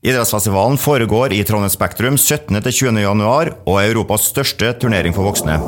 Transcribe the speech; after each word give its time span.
Idrettsfestivalen 0.00 0.78
foregår 0.80 1.32
i 1.36 1.42
Trondheim 1.44 1.68
Spektrum 1.72 2.14
17.-20. 2.16 3.02
januar 3.02 3.50
og 3.68 3.74
er 3.82 3.90
Europas 3.90 4.30
største 4.30 4.70
turnering 4.80 5.12
for 5.12 5.28
voksne. 5.28 5.58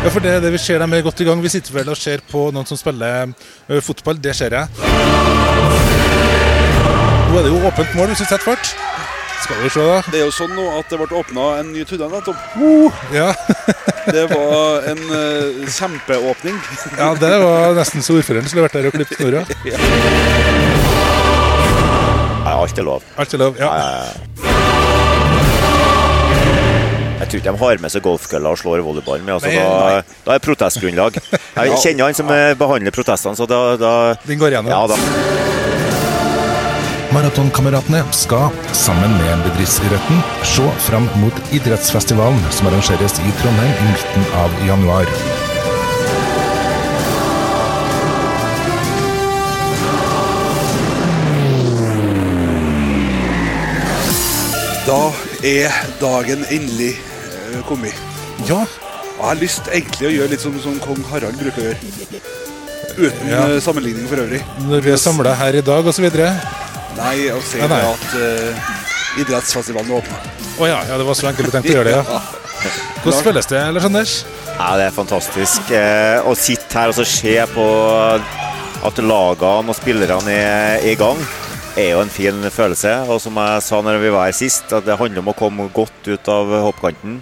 Ja, 0.00 0.08
for 0.08 0.24
det, 0.24 0.38
det 0.40 0.54
vi 0.54 0.60
ser 0.64 0.80
dem 0.80 0.94
er 0.96 1.04
godt 1.04 1.20
i 1.20 1.26
gang. 1.28 1.42
Vi 1.44 1.52
sitter 1.52 1.76
vel 1.76 1.90
og 1.92 1.98
ser 2.00 2.22
på 2.30 2.46
noen 2.56 2.64
som 2.64 2.80
spiller 2.80 3.34
ø, 3.68 3.82
fotball. 3.84 4.16
Det 4.16 4.32
ser 4.38 4.56
jeg. 4.56 4.64
Nå 7.28 7.36
er 7.36 7.44
det 7.44 7.52
jo 7.52 7.60
åpent 7.68 7.92
mål 7.98 8.14
hvis 8.14 8.24
vi 8.24 8.30
setter 8.30 8.48
fart. 8.48 8.72
Skal 9.44 9.60
vi 9.60 9.68
se, 9.72 9.84
da. 9.84 10.00
Det 10.08 10.22
er 10.22 10.24
jo 10.24 10.32
sånn 10.32 10.56
nå 10.56 10.64
at 10.78 10.88
det 10.88 10.96
ble 11.02 11.20
åpna 11.20 11.46
en 11.60 11.68
ny 11.74 11.84
tunnel 11.88 12.16
nettopp. 12.16 12.40
Ja, 13.12 13.28
Det 14.14 14.24
var 14.32 14.88
en 14.88 15.00
eh, 15.20 15.68
kjempeåpning. 15.68 16.56
ja 16.96 17.12
det 17.20 17.34
var 17.44 17.76
nesten 17.76 18.02
så 18.04 18.16
ordføreren 18.16 18.48
skulle 18.48 18.64
vært 18.64 18.78
der 18.80 18.88
og 18.88 18.96
klippet 18.96 19.20
snora. 19.20 19.44
Ja, 19.68 20.69
alt 22.56 22.78
er 22.78 22.86
lov. 22.86 23.06
Alt 23.20 23.34
er 23.34 23.42
lov. 23.42 23.58
Ja. 23.60 23.70
Jeg 27.20 27.28
tror 27.28 27.38
ikke 27.42 27.52
de 27.52 27.60
har 27.60 27.82
med 27.84 27.92
seg 27.92 28.02
golfkølla 28.04 28.54
og 28.54 28.58
slår 28.58 28.82
volleyball 28.84 29.20
med. 29.22 29.36
Altså, 29.36 29.50
Nei, 29.52 29.58
da, 29.60 30.16
da 30.26 30.34
er 30.34 30.42
protestgrunnlag. 30.44 31.18
Jeg 31.60 31.76
kjenner 31.84 32.08
han 32.08 32.16
som 32.16 32.32
eh, 32.32 32.54
behandler 32.58 32.94
protestene, 32.96 33.36
så 33.38 33.46
da, 33.50 33.60
da 33.78 33.92
Den 34.24 34.40
går 34.40 34.56
igjennom. 34.56 34.72
Ja 34.72 34.86
da. 34.90 34.96
Maratonkameratene 37.10 38.04
skal, 38.14 38.54
sammen 38.76 39.16
med 39.18 39.44
bedriftsidretten, 39.48 40.22
se 40.46 40.66
fram 40.86 41.08
mot 41.18 41.40
idrettsfestivalen 41.54 42.40
som 42.54 42.70
arrangeres 42.70 43.18
i 43.18 43.36
Trondheim 43.42 43.72
i 43.74 43.88
midten 43.90 44.28
av 44.38 44.60
januar. 44.68 45.10
Er 55.46 55.72
dagen 56.00 56.44
endelig 56.50 56.92
eh, 56.96 57.60
kommet. 57.68 57.96
Ja, 58.48 58.62
jeg 58.64 59.26
har 59.26 59.40
lyst 59.40 59.68
egentlig 59.68 60.08
å 60.08 60.12
gjøre 60.14 60.32
litt 60.34 60.42
som, 60.44 60.54
som 60.62 60.78
kong 60.82 61.00
Harald 61.10 61.36
bruker 61.40 61.60
å 61.60 61.66
gjøre. 61.70 62.20
Uten 63.00 63.28
Ja. 63.30 63.44
eh, 63.48 63.60
sammenligning 63.62 64.08
for 64.08 64.22
øvrig. 64.24 64.42
når 64.68 64.80
vi 64.84 64.92
er 64.92 65.00
samla 65.00 65.34
her 65.38 65.60
i 65.60 65.64
dag 65.64 65.86
osv. 65.86 66.04
Å 66.04 66.30
Nei, 67.00 67.30
å 67.30 67.38
se 67.46 67.60
Ja, 67.60 67.68
nei. 67.70 67.80
at 67.86 68.14
uh, 68.18 69.20
idrettsfestivalen 69.22 69.92
er 69.94 70.02
oh, 70.58 70.66
ja, 70.68 70.80
ja, 70.88 70.98
det 70.98 71.06
var 71.06 71.14
så 71.16 71.28
enkelt 71.30 71.48
du 71.48 71.54
tenkte 71.54 71.70
å 71.70 71.76
gjøre 71.78 71.92
det, 71.92 71.96
ja. 71.96 72.20
Hvordan 73.04 73.22
føles 73.24 73.46
det, 73.48 73.60
Lars 73.72 73.86
Anders? 73.88 74.14
Ja, 74.58 74.74
det 74.76 74.88
er 74.90 74.92
fantastisk 74.92 75.70
eh, 75.72 76.18
å 76.28 76.34
sitte 76.36 76.76
her 76.76 76.90
og 76.92 76.98
så 76.98 77.06
se 77.08 77.36
på 77.54 77.64
at 78.84 78.98
lagene 79.00 79.72
og 79.72 79.76
spillerne 79.78 80.34
er 80.34 80.84
i 80.84 80.92
gang. 81.00 81.16
Er 81.80 81.90
jo 81.94 82.00
en 82.04 82.12
fin 82.12 82.40
følelse. 82.52 82.94
Og 83.10 83.20
som 83.24 83.36
jeg 83.40 83.66
sa 83.66 83.80
når 83.84 84.00
vi 84.02 84.12
var 84.14 84.28
her 84.28 84.36
sist, 84.36 84.70
at 84.76 84.86
det 84.86 84.98
handler 85.00 85.22
om 85.24 85.32
å 85.32 85.36
komme 85.38 85.68
godt 85.74 86.08
ut 86.12 86.32
av 86.32 86.52
hoppkanten. 86.68 87.20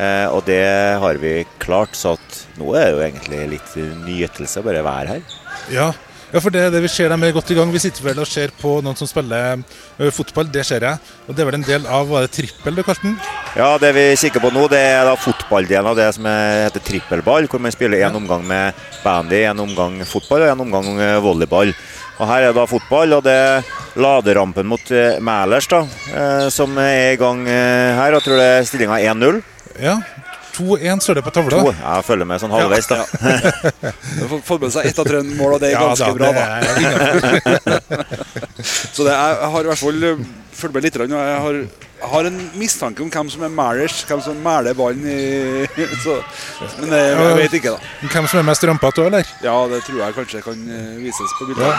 Eh, 0.00 0.26
og 0.32 0.44
det 0.46 0.62
har 1.02 1.18
vi 1.20 1.40
klart, 1.62 1.96
så 1.98 2.14
at 2.16 2.44
nå 2.60 2.70
er 2.78 2.86
det 2.86 2.94
jo 2.94 3.02
egentlig 3.08 3.40
litt 3.56 3.74
nytelse 4.06 4.62
å 4.62 4.66
bare 4.68 4.84
være 4.86 5.16
her. 5.16 5.34
Ja, 5.74 5.88
ja 6.30 6.40
for 6.40 6.54
det, 6.54 6.68
det 6.72 6.80
vi 6.84 6.88
ser 6.92 7.10
dem 7.10 7.24
er 7.26 7.34
godt 7.36 7.50
i 7.52 7.56
gang. 7.58 7.72
Vi 7.74 7.82
sitter 7.82 8.06
vel 8.06 8.22
og 8.22 8.28
ser 8.30 8.54
på 8.60 8.76
noen 8.86 8.96
som 8.96 9.10
spiller 9.10 9.58
ø, 9.98 10.08
fotball, 10.14 10.48
det 10.54 10.62
ser 10.68 10.86
jeg. 10.86 11.02
Og 11.26 11.34
det 11.34 11.42
er 11.42 11.50
vel 11.50 11.58
en 11.58 11.66
del 11.66 11.88
av 11.90 12.06
var 12.08 12.24
det 12.24 12.32
trippel 12.38 12.78
du 12.78 12.84
kalte 12.86 13.08
den? 13.08 13.18
Ja, 13.58 13.72
det 13.82 13.90
vi 13.96 14.06
kikker 14.22 14.44
på 14.44 14.52
nå, 14.54 14.68
det 14.70 14.78
er 14.92 15.02
da 15.10 15.16
fotballdelen 15.18 15.90
av 15.90 15.98
det 15.98 16.06
som 16.14 16.28
er- 16.30 16.68
heter 16.68 16.84
trippelball, 16.86 17.50
hvor 17.50 17.60
man 17.60 17.74
spiller 17.74 18.06
en 18.06 18.20
omgang 18.22 18.46
med 18.46 18.78
bandy, 19.02 19.42
en 19.50 19.64
omgang 19.66 19.98
fotball 20.06 20.46
og 20.46 20.52
en 20.54 20.62
omgang 20.68 20.92
volleyball. 21.24 21.74
Og 22.20 22.28
Her 22.28 22.50
er 22.50 22.52
da 22.52 22.66
fotball, 22.68 23.14
og 23.16 23.22
det 23.24 23.32
er 23.32 23.68
laderampen 23.96 24.68
mot 24.68 24.90
eh, 24.92 25.16
Mælers 25.24 25.68
da, 25.72 25.80
eh, 26.12 26.48
som 26.52 26.76
er 26.76 27.14
i 27.14 27.20
gang 27.20 27.46
eh, 27.48 27.96
her. 27.96 28.12
Jeg 28.18 28.24
tror 28.26 28.36
det 28.36 28.48
er 28.48 28.66
stillinga 28.68 28.98
1-0. 29.14 29.40
Ja. 29.80 29.94
2-1 30.60 31.00
står 31.04 31.14
det 31.20 31.24
på 31.26 31.32
tavla. 31.34 31.58
To. 31.64 31.72
Jeg 31.80 32.04
følger 32.06 32.28
med 32.30 32.40
sånn 32.44 32.52
halvveis, 32.54 32.86
da. 32.90 32.98
De 34.20 34.28
får 34.30 34.42
fått 34.52 34.60
med 34.66 34.72
seg 34.76 34.86
ett 34.90 34.98
av 35.02 35.08
tre 35.08 35.22
mål, 35.26 35.56
og 35.56 35.60
det 35.64 35.72
er 35.72 35.76
Ja, 35.76 35.82
ganske 35.88 36.12
da, 36.12 36.14
bra. 36.20 36.30
da. 36.36 36.40
Så 38.94 39.04
det, 39.06 39.12
jeg, 39.14 39.36
jeg 39.40 39.50
har 39.54 39.60
i 39.64 39.70
hvert 39.70 39.80
fall 39.80 40.02
eh, 40.10 40.24
fulgt 40.60 40.74
med 40.76 40.84
litt. 40.86 40.96
Og 41.00 41.14
jeg 41.14 41.38
har, 41.46 41.58
har 42.12 42.28
en 42.30 42.38
mistanke 42.60 43.02
om 43.04 43.10
hvem 43.12 43.30
som 43.32 43.44
er 43.46 43.52
Mælers, 43.54 44.00
hvem 44.08 44.20
som 44.24 44.36
mæler 44.44 44.76
ballen 44.78 45.04
i 45.08 45.66
så, 46.04 46.18
Men 46.80 46.92
eh, 46.96 47.06
jeg 47.14 47.38
vet 47.40 47.56
ikke, 47.60 47.74
da. 47.76 47.94
Hvem 48.12 48.28
som 48.30 48.42
er 48.42 48.48
mest 48.50 48.66
rampete 48.68 49.02
òg, 49.04 49.10
eller? 49.12 49.32
Ja, 49.44 49.56
det 49.72 49.82
tror 49.86 50.02
jeg 50.04 50.16
kanskje 50.18 50.42
kan 50.44 50.60
eh, 50.68 50.92
vises 51.04 51.36
på 51.38 51.48
bildet. 51.50 51.66
Ja. 51.66 51.74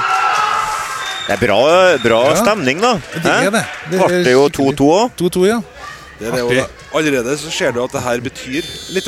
Det 1.22 1.36
er 1.38 1.42
bra, 1.46 1.58
bra 2.02 2.19
Ja. 2.31 2.38
stemning, 2.42 2.81
da. 2.81 2.96
Det 3.13 3.30
er 3.31 3.52
det. 3.53 3.62
Det 3.92 4.00
er 4.08 4.24
det 4.25 4.34
jo 4.34 4.48
2-2 4.58 4.88
òg. 4.98 5.12
2-2, 5.22 5.44
ja. 5.52 5.59
Det 6.22 6.30
er 6.30 6.36
det, 6.38 6.42
og 6.46 6.54
da, 6.54 6.66
allerede 6.94 7.38
så 7.42 7.50
ser 7.50 7.74
du 7.74 7.82
at 7.82 7.94
det 7.96 8.02
her 8.06 8.22
betyr 8.22 8.68
litt. 8.94 9.08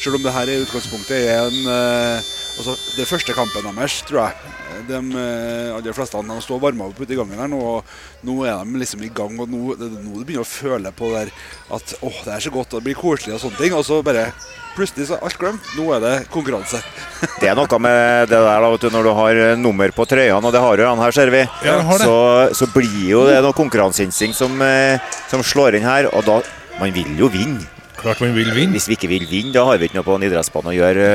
Selv 0.00 0.16
om 0.16 0.24
det 0.24 0.32
her 0.34 0.48
i 0.50 0.58
utgangspunktet 0.64 1.28
er 1.30 1.44
en 1.46 1.68
eh, 1.70 2.30
altså, 2.60 2.76
Det 2.96 3.06
første 3.08 3.34
kampen 3.36 3.66
deres, 3.74 4.00
tror 4.08 4.22
jeg. 4.26 4.56
De 4.88 4.96
eh, 4.96 5.74
aller 5.74 5.94
fleste 5.96 6.20
de 6.24 6.36
står 6.44 6.56
og 6.56 6.62
varmer 6.62 6.88
opp 6.88 7.00
ute 7.02 7.12
i 7.12 7.18
gangen 7.18 7.40
her 7.40 7.50
nå, 7.50 7.58
og 7.58 8.24
nå 8.26 8.36
er 8.48 8.62
de 8.64 8.80
liksom 8.80 9.02
i 9.04 9.10
gang. 9.12 9.34
og 9.40 9.50
Nå, 9.50 9.74
det, 9.80 9.90
nå 9.98 10.20
du 10.20 10.24
begynner 10.24 10.46
å 10.46 10.48
føle 10.48 10.92
på 10.96 11.10
der 11.12 11.32
at 11.74 11.94
åh, 12.00 12.22
det 12.24 12.32
er 12.36 12.46
så 12.46 12.52
godt, 12.54 12.72
og 12.72 12.80
det 12.80 12.88
blir 12.90 12.98
koselig 13.00 13.36
og 13.36 13.42
sånne 13.44 13.60
ting. 13.60 13.76
Og 13.76 13.84
så 13.86 14.00
bare 14.06 14.28
plutselig 14.76 15.08
så 15.10 15.18
er 15.18 15.26
alt 15.26 15.40
glemt. 15.40 15.72
Nå 15.76 15.88
er 15.96 16.04
det 16.04 16.14
konkurranse. 16.32 16.80
Det 17.40 17.50
er 17.50 17.56
noe 17.56 17.78
med 17.82 18.30
det 18.30 18.36
der 18.36 18.62
da, 18.64 18.68
vet 18.72 18.84
du, 18.84 18.88
når 18.92 19.04
du 19.04 19.10
har 19.16 19.38
eh, 19.42 19.58
nummer 19.60 19.92
på 19.96 20.06
trøyene, 20.08 20.40
og 20.40 20.54
det 20.54 20.60
har 20.62 20.80
jo 20.80 20.88
han 20.88 21.02
her, 21.04 21.12
ser 21.16 21.32
vi. 21.32 21.42
Ja, 21.66 21.76
så, 22.00 22.14
så 22.56 22.68
blir 22.72 22.96
jo 23.10 23.26
det 23.28 23.38
noe 23.44 23.56
konkurranseinstinkt 23.56 24.38
som, 24.38 24.56
eh, 24.64 25.00
som 25.32 25.44
slår 25.44 25.76
inn 25.80 25.88
her. 25.88 26.08
Og 26.14 26.24
da 26.28 26.40
Man 26.80 26.94
vil 26.96 27.12
jo 27.18 27.28
vinne. 27.28 27.66
Klart 28.00 28.22
man 28.24 28.32
vil 28.32 28.48
vinne. 28.56 28.72
Hvis 28.72 28.86
vi 28.88 28.96
ikke 28.96 29.10
vil 29.10 29.26
vinne, 29.28 29.52
da 29.52 29.66
har 29.68 29.76
vi 29.76 29.90
ikke 29.90 29.98
noe 29.98 30.06
på 30.06 30.14
en 30.16 30.24
idrettsbane 30.24 30.72
å 30.72 30.72
gjøre, 30.72 31.08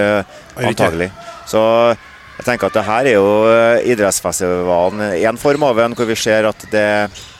antagelig. 0.62 1.08
Ikke. 1.10 1.35
Så 1.46 1.62
jeg 2.36 2.46
tenker 2.50 2.68
at 2.68 2.76
det 2.76 2.84
her 2.84 3.08
er 3.08 3.16
jo 3.16 3.28
eh, 3.48 3.86
idrettsfestivalen 3.94 5.02
en 5.16 5.38
form 5.40 5.64
av 5.70 5.80
en 5.86 5.96
hvor 5.96 6.08
vi 6.10 6.18
ser 6.20 6.48
at 6.50 6.66
det, 6.72 6.86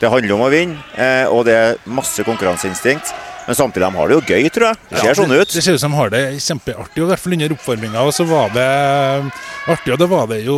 det 0.00 0.10
handler 0.12 0.36
om 0.38 0.44
å 0.46 0.52
vinne, 0.52 0.78
eh, 0.96 1.26
og 1.28 1.44
det 1.48 1.56
er 1.56 1.80
masse 1.84 2.24
konkurranseinstinkt. 2.26 3.12
Men 3.46 3.54
samtidig 3.54 3.84
de 3.86 3.94
har 3.94 4.08
det 4.10 4.16
jo 4.16 4.22
gøy, 4.26 4.48
tror 4.50 4.72
jeg. 4.72 4.78
Det 4.90 5.02
ser 5.04 5.18
sånn 5.20 5.30
ut. 5.36 5.52
det 5.54 5.62
ser 5.62 5.76
ut 5.76 5.82
som 5.84 5.92
de 5.92 5.98
har 6.00 6.08
det 6.10 6.22
kjempeartig, 6.42 7.02
og 7.02 7.04
i 7.04 7.10
hvert 7.12 7.22
fall 7.22 7.36
under 7.36 7.52
oppvarminga. 7.54 8.06
Så 8.16 8.24
var 8.26 8.48
det 8.56 8.64
artig, 9.70 9.92
og 9.94 10.00
det 10.02 10.08
var 10.10 10.26
det 10.32 10.40
jo 10.46 10.56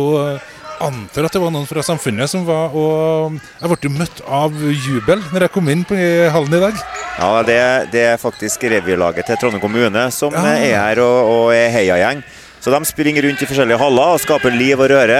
Antar 0.79 1.25
at 1.27 1.33
det 1.35 1.41
var 1.43 1.51
noen 1.51 1.67
fra 1.67 1.83
samfunnet 1.83 2.31
som 2.31 2.45
var 2.47 2.71
og 2.71 3.33
Jeg 3.59 3.67
ble 3.67 3.77
jo 3.83 3.89
møtt 3.97 4.21
av 4.31 4.53
jubel 4.63 5.19
når 5.33 5.43
jeg 5.45 5.51
kom 5.51 5.67
inn 5.73 5.81
på 5.83 5.97
hallen 6.31 6.55
i 6.55 6.61
dag. 6.63 6.77
Ja, 7.19 7.31
det, 7.43 7.57
det 7.91 8.03
er 8.13 8.21
faktisk 8.21 8.63
revylaget 8.71 9.27
til 9.27 9.35
Trondheim 9.41 9.59
kommune 9.59 10.05
som 10.15 10.31
Ja. 10.31 10.45
er 10.55 10.77
her 10.79 11.01
og, 11.03 11.17
og 11.33 11.51
er 11.51 11.67
heiagjeng. 11.75 12.23
Så 12.59 12.71
de 12.73 12.79
springer 12.85 13.23
rundt 13.27 13.41
i 13.41 13.47
forskjellige 13.49 13.79
haller 13.79 14.15
og 14.15 14.19
skaper 14.23 14.51
liv 14.55 14.79
og 14.79 14.89
røre 14.91 15.19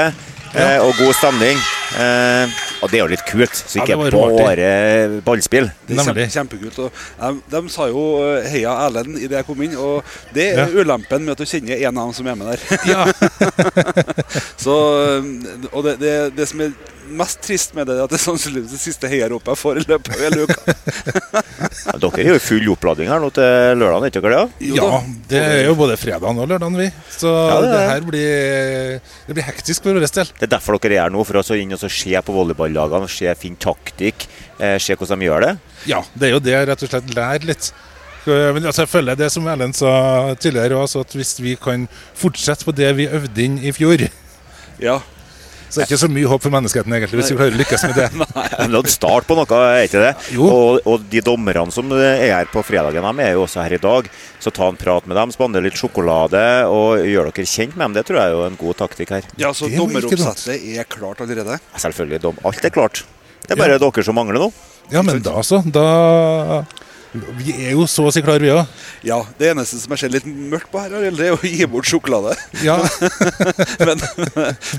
eh, 0.53 0.79
og 0.83 0.91
god 0.99 1.13
stemning. 1.15 1.59
Eh, 1.99 2.57
og 2.79 2.91
det 2.91 2.99
er 2.99 3.01
jo 3.03 3.09
litt 3.11 3.23
kult, 3.27 3.55
så 3.57 3.81
ikke 3.81 3.95
ja, 3.95 3.97
bare 4.29 4.67
ballspill. 5.25 5.67
Det 5.87 5.95
er 5.97 6.03
kjempe, 6.05 6.27
kjempekult. 6.31 6.77
Og 6.85 6.91
de, 7.19 7.31
de 7.55 7.61
sa 7.73 7.87
jo 7.91 8.03
eh, 8.23 8.45
'heia 8.51 8.75
Erlend' 8.85 9.17
idet 9.19 9.39
jeg 9.41 9.47
kom 9.47 9.61
inn, 9.65 9.75
og 9.75 10.03
det 10.35 10.45
er 10.53 10.61
Ja. 10.63 10.67
ulempen 10.83 11.25
med 11.25 11.33
at 11.35 11.41
du 11.43 11.45
kjenner 11.49 11.75
en 11.79 11.97
av 11.97 12.05
dem 12.07 12.13
som 12.13 12.27
er 12.27 12.35
med 12.39 12.47
der. 12.53 12.59
Så, 14.63 14.75
og 15.71 15.83
det, 15.83 15.99
det, 15.99 16.13
det 16.37 16.47
som 16.47 16.61
er 16.61 16.71
mest 17.09 17.41
trist 17.45 17.73
med 17.77 17.87
det, 17.89 17.95
er 17.97 18.03
at 18.05 18.11
det 18.13 18.17
er 18.19 18.23
sannsynligvis 18.23 18.71
det 18.75 18.79
siste 18.81 19.09
heiaropet 19.11 19.51
jeg 19.53 19.59
får 19.61 19.79
i 19.81 19.85
løpet 19.89 20.13
av 20.13 20.23
hele 20.23 20.45
uka. 20.45 20.75
Ja, 21.89 21.95
dere 22.01 22.21
er 22.23 22.29
jo 22.29 22.37
i 22.37 22.43
full 22.43 22.69
oppladning 22.73 23.09
her 23.11 23.21
nå 23.23 23.29
til 23.35 23.79
lørdag, 23.79 24.05
er 24.05 24.13
ikke 24.13 24.23
dere 24.25 24.39
det? 24.43 24.69
Ja 24.77 24.89
det 25.29 25.41
er 25.43 25.65
jo 25.67 25.75
både 25.79 25.97
fredag 25.99 26.39
og 26.43 26.47
lørdag, 26.49 26.77
vi. 26.79 26.87
Så 27.15 27.31
Ja, 27.33 27.59
det 27.61 27.69
det, 27.69 27.75
det. 27.75 27.89
her 27.89 28.07
blir 28.09 29.01
Det 29.27 29.35
blir 29.37 29.47
hektisk 29.49 29.83
for 29.83 29.93
vår 29.99 30.07
del. 30.07 30.31
Det 30.39 30.47
er 30.47 30.53
derfor 30.55 30.79
dere 30.79 30.97
er 30.97 31.03
her 31.07 31.13
nå, 31.13 31.25
for 31.27 31.41
å 31.41 31.59
inn 31.59 31.73
og 31.75 31.83
se 31.83 32.21
på 32.25 32.35
volleyballagene, 32.35 33.09
se 33.11 33.35
fin 33.39 33.55
taktikk, 33.59 34.27
eh, 34.59 34.77
se 34.81 34.95
hvordan 34.95 35.19
de 35.19 35.29
gjør 35.29 35.45
det. 35.47 35.53
Ja, 35.89 36.01
det 36.15 36.29
er 36.29 36.35
jo 36.35 36.39
det, 36.43 36.57
rett 36.69 36.83
og 36.83 36.91
slett. 36.91 37.15
Lære 37.15 37.45
litt. 37.49 37.71
Men 38.29 38.65
altså, 38.67 38.83
jeg 38.83 38.91
føler 38.91 39.15
det 39.17 39.29
som 39.33 39.47
Erlend 39.49 39.73
sa 39.79 40.35
tidligere, 40.37 40.77
også, 40.77 41.01
at 41.05 41.13
hvis 41.17 41.37
vi 41.41 41.55
kan 41.59 41.87
fortsette 42.19 42.67
på 42.67 42.75
det 42.75 42.91
vi 42.97 43.07
øvde 43.07 43.45
inn 43.45 43.57
i 43.63 43.71
fjor, 43.75 44.09
Ja. 44.79 44.99
Så 45.69 45.77
det 45.77 45.83
er 45.83 45.89
ikke 45.91 46.01
så 46.01 46.09
mye 46.09 46.29
håp 46.31 46.41
for 46.41 46.53
menneskeheten, 46.53 46.93
egentlig, 46.97 47.19
hvis 47.19 47.29
vi 47.29 47.37
klarer 47.37 47.53
å 47.53 47.59
lykkes 47.59 47.83
med 47.85 47.97
det. 47.99 48.07
Men 48.59 48.73
det 48.73 48.79
er 48.81 48.93
start 48.93 49.27
på 49.29 49.37
noe, 49.37 49.59
er 49.69 49.85
ikke 49.85 50.01
det? 50.01 50.13
Jo. 50.33 50.47
Og, 50.49 50.79
og 50.89 51.05
de 51.11 51.21
dommerne 51.25 51.69
som 51.75 51.93
er 51.93 52.23
her 52.33 52.49
på 52.49 52.63
fredagen, 52.65 53.05
de 53.05 53.25
er 53.27 53.37
jo 53.37 53.43
også 53.45 53.61
her 53.61 53.77
i 53.77 53.81
dag. 53.83 54.09
Så 54.41 54.53
ta 54.55 54.71
en 54.71 54.79
prat 54.79 55.05
med 55.09 55.19
dem, 55.19 55.33
spandere 55.35 55.67
litt 55.67 55.77
sjokolade 55.77 56.41
og 56.71 57.05
gjør 57.05 57.29
dere 57.29 57.45
kjent 57.53 57.77
med 57.77 57.85
dem. 57.85 57.99
Det 57.99 58.05
tror 58.09 58.21
jeg 58.21 58.31
er 58.31 58.37
jo 58.37 58.43
en 58.47 58.59
god 58.59 58.81
taktikk 58.81 59.13
her. 59.17 59.29
ja, 59.37 59.53
så 59.53 59.69
dommeroppsettet 59.69 60.67
er 60.73 60.89
klart 60.89 61.21
allerede. 61.25 61.59
Selvfølgelig, 61.77 62.35
alt 62.49 62.65
er 62.65 62.73
klart. 62.73 63.05
Det 63.45 63.53
er 63.53 63.61
bare 63.61 63.79
dere 63.81 64.05
som 64.05 64.17
mangler 64.17 64.41
nå. 64.41 64.51
Ja, 64.89 65.03
men 65.05 65.21
da 65.21 65.41
så. 65.45 65.61
Da, 65.69 65.85
Vi 67.13 67.53
er 67.55 67.73
jo 67.73 67.87
så 67.89 68.05
å 68.05 68.11
si 68.13 68.21
klare, 68.21 68.41
vi 68.43 68.51
òg. 68.53 68.67
Ja, 69.05 69.17
Det 69.39 69.49
eneste 69.49 69.79
som 69.81 69.93
er 69.93 70.01
skjedd 70.01 70.13
litt 70.13 70.27
mørkt 70.27 70.69
på 70.69 70.81
her, 70.83 70.93
er 70.93 71.33
å 71.33 71.39
gi 71.41 71.65
bort 71.69 71.87
sjokolade. 71.89 72.35
Ja. 72.61 72.75
men, 73.87 74.03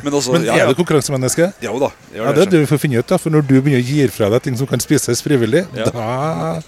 men 0.04 0.14
også 0.14 0.36
Men 0.36 0.46
er 0.46 0.62
ja. 0.62 0.68
du 0.68 0.76
konkurransemenneske? 0.78 1.50
Ja 1.64 1.72
da. 1.80 1.90
gjør 2.14 2.28
Ja, 2.28 2.34
det 2.36 2.44
er 2.44 2.44
det, 2.44 2.46
det 2.54 2.60
vi 2.62 2.68
får 2.70 2.82
finne 2.84 3.02
ut, 3.02 3.08
da. 3.10 3.18
For 3.18 3.34
når 3.34 3.46
du 3.48 3.56
begynner 3.56 3.82
å 3.82 3.86
gi 3.86 4.06
fra 4.14 4.30
deg 4.30 4.44
ting 4.46 4.58
som 4.60 4.70
kan 4.70 4.82
spises 4.82 5.24
frivillig, 5.26 5.64
da, 5.74 6.60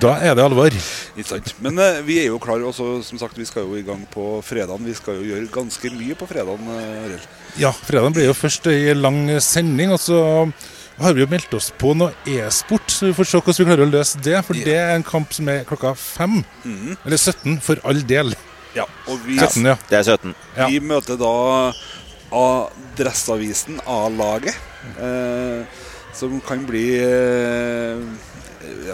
da 0.00 0.14
er 0.24 0.38
det 0.38 0.46
alvor. 0.46 0.72
Ikke 1.16 1.28
sant. 1.28 1.52
Men 1.64 1.82
eh, 1.82 2.00
vi 2.06 2.20
er 2.22 2.30
jo 2.30 2.40
klar, 2.42 2.64
også, 2.64 3.02
som 3.04 3.20
sagt, 3.20 3.36
vi 3.36 3.48
skal 3.48 3.68
jo 3.68 3.76
i 3.76 3.84
gang 3.84 4.06
på 4.12 4.38
fredagen. 4.46 4.88
Vi 4.88 4.96
skal 4.96 5.20
jo 5.20 5.28
gjøre 5.28 5.50
ganske 5.52 5.92
mye 5.92 6.16
på 6.16 6.30
fredagen, 6.30 6.72
eh, 6.80 7.28
Ja, 7.60 7.74
fredagen 7.84 8.16
blir 8.16 8.30
jo 8.30 8.36
først 8.36 8.68
ei 8.72 8.96
lang 8.96 9.26
sending, 9.44 9.92
og 9.92 10.00
så 10.00 10.22
har 10.98 11.12
vi 11.16 11.20
jo 11.24 11.28
meldt 11.28 11.52
oss 11.58 11.68
på 11.76 11.92
noe 11.98 12.14
e-sport, 12.28 12.88
så 12.92 13.10
vi 13.10 13.16
får 13.16 13.28
se 13.28 13.40
hvordan 13.40 13.58
vi 13.58 13.66
klarer 13.68 13.84
å 13.84 13.90
løse 13.92 14.20
det. 14.24 14.36
For 14.46 14.56
det 14.56 14.76
er 14.80 14.94
en 14.96 15.04
kamp 15.06 15.34
som 15.36 15.48
er 15.52 15.66
klokka 15.68 15.92
fem. 16.00 16.38
Eller 17.04 17.20
17, 17.20 17.58
for 17.64 17.80
all 17.84 18.00
del. 18.08 18.32
Ja, 18.76 18.84
og 19.08 19.20
vi, 19.24 19.38
17, 19.40 19.64
ja. 19.64 19.76
Det 19.88 19.98
er 20.00 20.06
17. 20.16 20.34
Ja. 20.56 20.68
vi 20.72 20.80
møter 20.84 21.20
da 21.20 21.34
Adresseavisen, 22.36 23.80
A-laget. 23.88 24.56
Eh, 25.00 25.84
som 26.16 26.38
kan 26.46 26.62
bli 26.66 26.84
eh, 27.02 27.98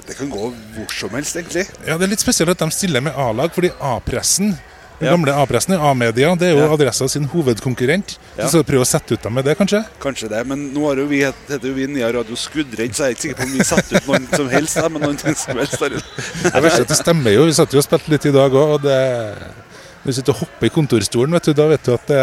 Det 0.06 0.14
kan 0.16 0.30
gå 0.32 0.46
hvor 0.74 0.94
som 0.94 1.14
helst, 1.16 1.36
egentlig. 1.38 1.66
Ja, 1.86 1.96
Det 1.98 2.06
er 2.06 2.12
litt 2.14 2.22
spesielt 2.24 2.50
at 2.54 2.62
de 2.62 2.70
stiller 2.74 3.04
med 3.04 3.14
A-lag, 3.18 3.52
fordi 3.54 3.70
A-pressen 3.80 4.56
den 5.02 5.10
Ja. 5.10 5.16
gamle 5.16 5.34
A-pressen, 5.42 5.74
A-media, 5.76 6.32
det 6.38 6.48
er 6.48 6.54
jo 6.54 6.62
Ja. 6.64 6.72
Adressa 6.72 7.08
sin 7.10 7.26
hovedkonkurrent. 7.28 8.16
Ja. 8.38 8.46
Så 8.48 8.62
prøv 8.64 8.80
å 8.84 8.86
sette 8.88 9.12
ut 9.18 9.22
dem 9.22 9.34
med 9.34 9.44
det, 9.44 9.56
kanskje? 9.58 9.82
Kanskje 10.00 10.28
det, 10.30 10.46
men 10.46 10.70
nå 10.72 10.86
har 10.88 10.96
jo 11.02 11.06
vi, 11.10 11.20
heter 11.26 11.66
jo 11.68 11.74
vi 11.74 11.86
Nia 11.90 12.12
Radio 12.14 12.36
Skuddredd, 12.38 12.94
så 12.94 13.10
jeg 13.10 13.10
er 13.10 13.16
ikke 13.16 13.26
sikker 13.26 13.40
på 13.42 13.48
om 13.48 13.52
vi 13.58 13.64
setter 13.64 13.96
ut 13.98 14.06
noen 14.06 14.28
som 14.36 14.48
helst. 14.48 14.74
der, 14.78 14.88
Men 14.88 15.02
noen 15.02 15.18
som 15.18 15.30
helst. 15.58 15.78
Det 15.82 16.62
verste 16.62 16.78
er 16.78 16.86
at 16.86 16.88
det 16.88 16.96
stemmer 17.02 17.34
jo. 17.34 17.44
Vi 17.46 17.52
satt 17.52 17.72
jo 17.74 17.78
og 17.82 17.84
spilte 17.84 18.08
litt 18.14 18.26
i 18.26 18.32
dag 18.32 18.50
òg, 18.52 18.74
og 18.78 18.82
det 18.82 18.98
Når 20.02 20.10
du 20.10 20.16
sitter 20.16 20.34
og 20.34 20.38
hopper 20.42 20.66
i 20.66 20.70
kontorstolen, 20.74 21.34
vet 21.36 21.44
du, 21.46 21.52
da 21.54 21.64
vet 21.70 21.84
du 21.86 21.92
at 21.94 22.08
det, 22.10 22.16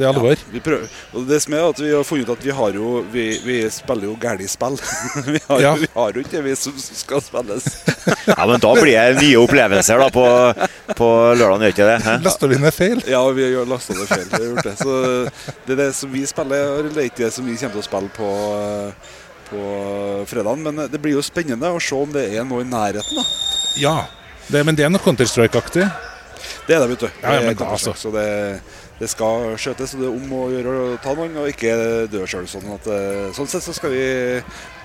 det 0.00 0.02
er 0.02 0.08
alvor. 0.10 0.40
Vi 0.50 0.58
prøver. 0.64 0.88
Og 1.14 1.28
det 1.28 1.36
som 1.44 1.54
er 1.54 1.62
at 1.68 1.78
Vi 1.84 1.92
har 1.94 2.02
funnet 2.08 2.26
ut 2.26 2.32
at 2.34 2.42
vi 2.42 2.50
har 2.58 2.74
jo 2.74 2.88
Vi, 3.12 3.26
vi 3.44 3.58
spiller 3.70 4.08
jo 4.08 4.16
gærne 4.18 4.48
spill. 4.50 4.74
vi, 5.34 5.38
har, 5.48 5.60
Ja. 5.62 5.74
vi 5.78 5.86
har 5.94 6.10
jo 6.18 6.24
ikke 6.24 6.32
det 6.34 6.42
vi 6.48 6.54
som 6.58 6.74
skal 6.82 7.22
spilles. 7.22 7.68
Ja, 8.34 8.46
men 8.48 8.58
da 8.60 8.72
blir 8.74 8.96
det 9.14 9.20
nye 9.22 9.38
opplevelser 9.44 10.00
da 10.00 10.06
på, 10.12 10.24
på 10.96 11.08
lørdag, 11.38 11.66
gjør 11.68 11.74
ikke 11.74 11.88
det? 11.90 11.96
Hæ? 12.06 12.14
Lasta 12.24 12.48
vi 12.50 12.58
ned 12.58 12.74
feil? 12.74 13.02
Ja, 13.08 13.20
vi 13.36 13.46
har 13.54 13.68
lasta 13.68 13.94
det 13.98 14.06
feil. 14.10 14.24
Vi 14.32 14.40
har 14.40 14.46
gjort 14.50 14.66
det. 14.66 14.74
Så 14.80 14.94
det 15.68 15.74
er 15.76 15.80
det 15.84 15.90
som 15.98 16.10
vi 16.12 16.22
spiller, 16.26 16.88
det 16.88 17.02
er 17.04 17.08
ikke 17.10 17.24
det 17.26 17.32
som 17.36 17.46
vi 17.46 17.54
kommer 17.60 17.76
til 17.78 17.84
å 17.84 17.88
spille 17.90 18.10
på 18.16 18.30
på 19.44 19.60
fredagen, 20.26 20.62
men 20.64 20.86
det 20.90 20.98
blir 21.02 21.18
jo 21.18 21.22
spennende 21.22 21.68
å 21.68 21.80
se 21.82 21.94
om 21.94 22.10
det 22.14 22.22
er 22.32 22.46
noe 22.48 22.64
i 22.64 22.66
nærheten. 22.68 23.18
da 23.20 23.24
Ja. 23.78 23.96
Det, 24.48 24.62
men 24.64 24.74
det 24.76 24.84
er 24.86 24.90
noe 24.92 25.00
Counter-Strike-aktig. 25.04 25.84
Det 26.66 26.74
er 26.76 26.80
det, 26.80 26.88
vet 26.94 27.00
du. 27.04 27.08
Ja, 27.22 27.32
ja, 27.34 27.40
men 27.44 27.56
da, 27.60 27.66
altså. 27.74 27.92
Så 27.98 28.10
det, 28.14 28.60
det 28.98 29.08
skal 29.12 29.50
skjøtes, 29.60 29.92
og 29.94 30.00
det 30.00 30.06
er 30.08 30.14
om 30.16 30.30
å 30.32 30.44
gjøre 30.48 30.74
å 30.80 30.86
ta 31.04 31.12
noen 31.18 31.34
og 31.42 31.48
ikke 31.50 31.74
dø 32.12 32.22
sjøl. 32.30 32.46
Sånn, 32.48 32.64
at, 32.72 32.86
eh, 32.88 33.26
sånn 33.36 33.50
sett 33.52 33.66
så 33.66 33.74
skal 33.76 33.92
vi 33.92 34.04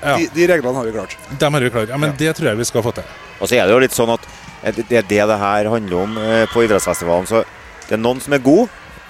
Ja. 0.03 0.17
de, 0.17 0.27
de 0.35 0.47
reglene 0.51 0.75
har 0.75 0.85
vi 0.89 0.91
klart. 0.97 1.15
Dem 1.39 1.53
har 1.55 1.61
vi 1.63 1.69
klart. 1.69 1.89
Ja, 1.93 1.97
men 1.97 2.11
Ja. 2.11 2.15
det 2.19 2.35
tror 2.35 2.49
jeg 2.51 2.57
vi 2.57 2.67
skal 2.67 2.83
få 2.83 2.91
til. 2.95 3.03
Og 3.39 3.47
så 3.47 3.55
er 3.55 3.65
det 3.67 3.71
jo 3.77 3.79
litt 3.79 3.95
sånn 3.95 4.11
at 4.13 4.27
det 4.75 4.89
det 4.89 4.97
er 4.97 5.07
det 5.07 5.23
det 5.31 5.39
her 5.39 5.69
handler 5.71 6.01
om 6.03 6.17
eh, 6.17 6.45
på 6.51 6.65
idrettsfestivalen. 6.67 7.27
Så 7.31 7.45
det 7.87 7.95
er 7.95 8.03
noen 8.03 8.19
som 8.19 8.33
er 8.35 8.39
gode, 8.43 8.67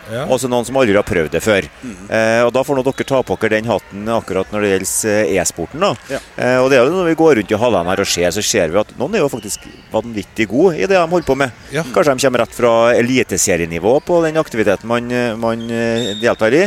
Ja. 0.10 0.24
og 0.26 0.40
så 0.42 0.50
noen 0.50 0.66
som 0.66 0.78
aldri 0.82 0.96
har 0.98 1.06
prøvd 1.06 1.32
det 1.36 1.42
før. 1.46 1.68
Eh, 2.10 2.42
og 2.46 2.52
Da 2.56 2.64
får 2.66 2.80
nå 2.80 2.84
dere 2.88 3.06
ta 3.06 3.22
på 3.24 3.38
dere 3.40 3.56
den 3.60 3.70
hatten 3.70 4.08
akkurat 4.10 4.52
når 4.52 4.62
det 4.66 4.72
gjelder 4.74 5.14
eh, 5.30 5.34
e-sporten. 5.42 5.80
da. 5.80 5.92
Ja. 6.10 6.20
Eh, 6.38 6.58
og 6.64 6.70
det 6.72 6.80
er 6.80 6.86
jo 6.86 6.96
Når 6.98 7.10
vi 7.12 7.16
går 7.20 7.36
rundt 7.40 7.52
i 7.52 7.60
hallene 7.62 7.90
her 7.94 8.00
og 8.04 8.08
ser, 8.10 8.30
så 8.32 8.42
ser 8.44 8.70
vi 8.74 8.80
at 8.82 8.94
noen 8.98 9.16
er 9.16 9.24
jo 9.24 9.30
faktisk 9.30 9.68
vanvittig 9.94 10.48
gode 10.50 10.76
i 10.78 10.86
det 10.88 10.96
de 10.98 11.02
holder 11.06 11.28
på 11.30 11.38
med. 11.38 11.52
Ja. 11.72 11.84
Kanskje 11.84 12.16
de 12.18 12.26
kommer 12.26 12.44
rett 12.46 12.56
fra 12.58 12.74
eliteserienivå 12.98 14.00
på 14.06 14.22
den 14.26 14.38
aktiviteten 14.42 14.88
man, 14.90 15.12
eh, 15.12 15.36
man 15.36 15.62
eh, 15.70 16.16
deltar 16.22 16.54
i. 16.54 16.66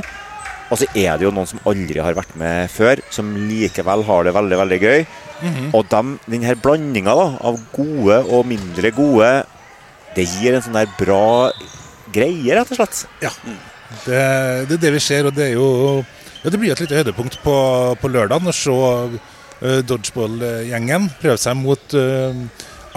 Og 0.72 0.78
så 0.80 0.86
er 0.96 1.18
det 1.18 1.26
jo 1.26 1.32
noen 1.34 1.46
som 1.50 1.60
aldri 1.68 2.00
har 2.00 2.14
vært 2.16 2.32
med 2.40 2.70
før, 2.72 3.02
som 3.12 3.34
likevel 3.48 4.06
har 4.08 4.24
det 4.24 4.32
veldig 4.32 4.56
veldig 4.62 4.78
gøy. 4.80 5.02
Og 5.74 5.84
dem, 5.90 6.14
denne 6.30 6.54
blandinga 6.62 7.12
av 7.42 7.58
gode 7.74 8.22
og 8.30 8.46
mindre 8.46 8.92
gode, 8.94 9.32
det 10.14 10.24
gir 10.30 10.54
en 10.54 10.62
sånn 10.64 10.78
der 10.78 10.88
bra 10.96 11.50
greie, 12.14 12.56
rett 12.56 12.72
og 12.72 12.78
slett. 12.78 13.04
Ja. 13.24 13.30
Det, 14.04 14.20
det 14.68 14.78
er 14.78 14.82
det 14.86 14.92
vi 14.94 15.02
ser, 15.04 15.28
og 15.28 15.36
det 15.36 15.50
er 15.50 15.56
jo 15.58 15.66
ja, 16.42 16.50
Det 16.50 16.58
blir 16.58 16.72
et 16.72 16.80
lite 16.80 16.96
høydepunkt 16.96 17.36
på, 17.44 17.54
på 18.00 18.10
lørdag 18.10 18.46
å 18.48 18.54
se 18.56 18.72
uh, 18.72 19.80
dodgeball-gjengen 19.86 21.10
prøve 21.20 21.38
seg 21.38 21.58
mot 21.60 21.94
uh, 21.94 22.32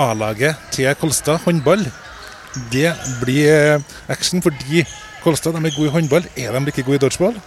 A-laget 0.02 0.56
til 0.76 0.90
Kolstad 1.00 1.44
håndball. 1.44 1.84
Det 2.72 2.94
blir 3.22 3.52
eh, 3.52 3.84
action 4.12 4.42
fordi 4.44 4.86
Kolstad 5.24 5.56
de 5.58 5.68
er 5.68 5.76
gode 5.76 5.90
i 5.90 5.94
håndball. 5.94 6.26
Er 6.40 6.56
de 6.56 6.62
like 6.70 6.84
gode 6.88 7.00
i 7.00 7.04
dodgeball? 7.04 7.38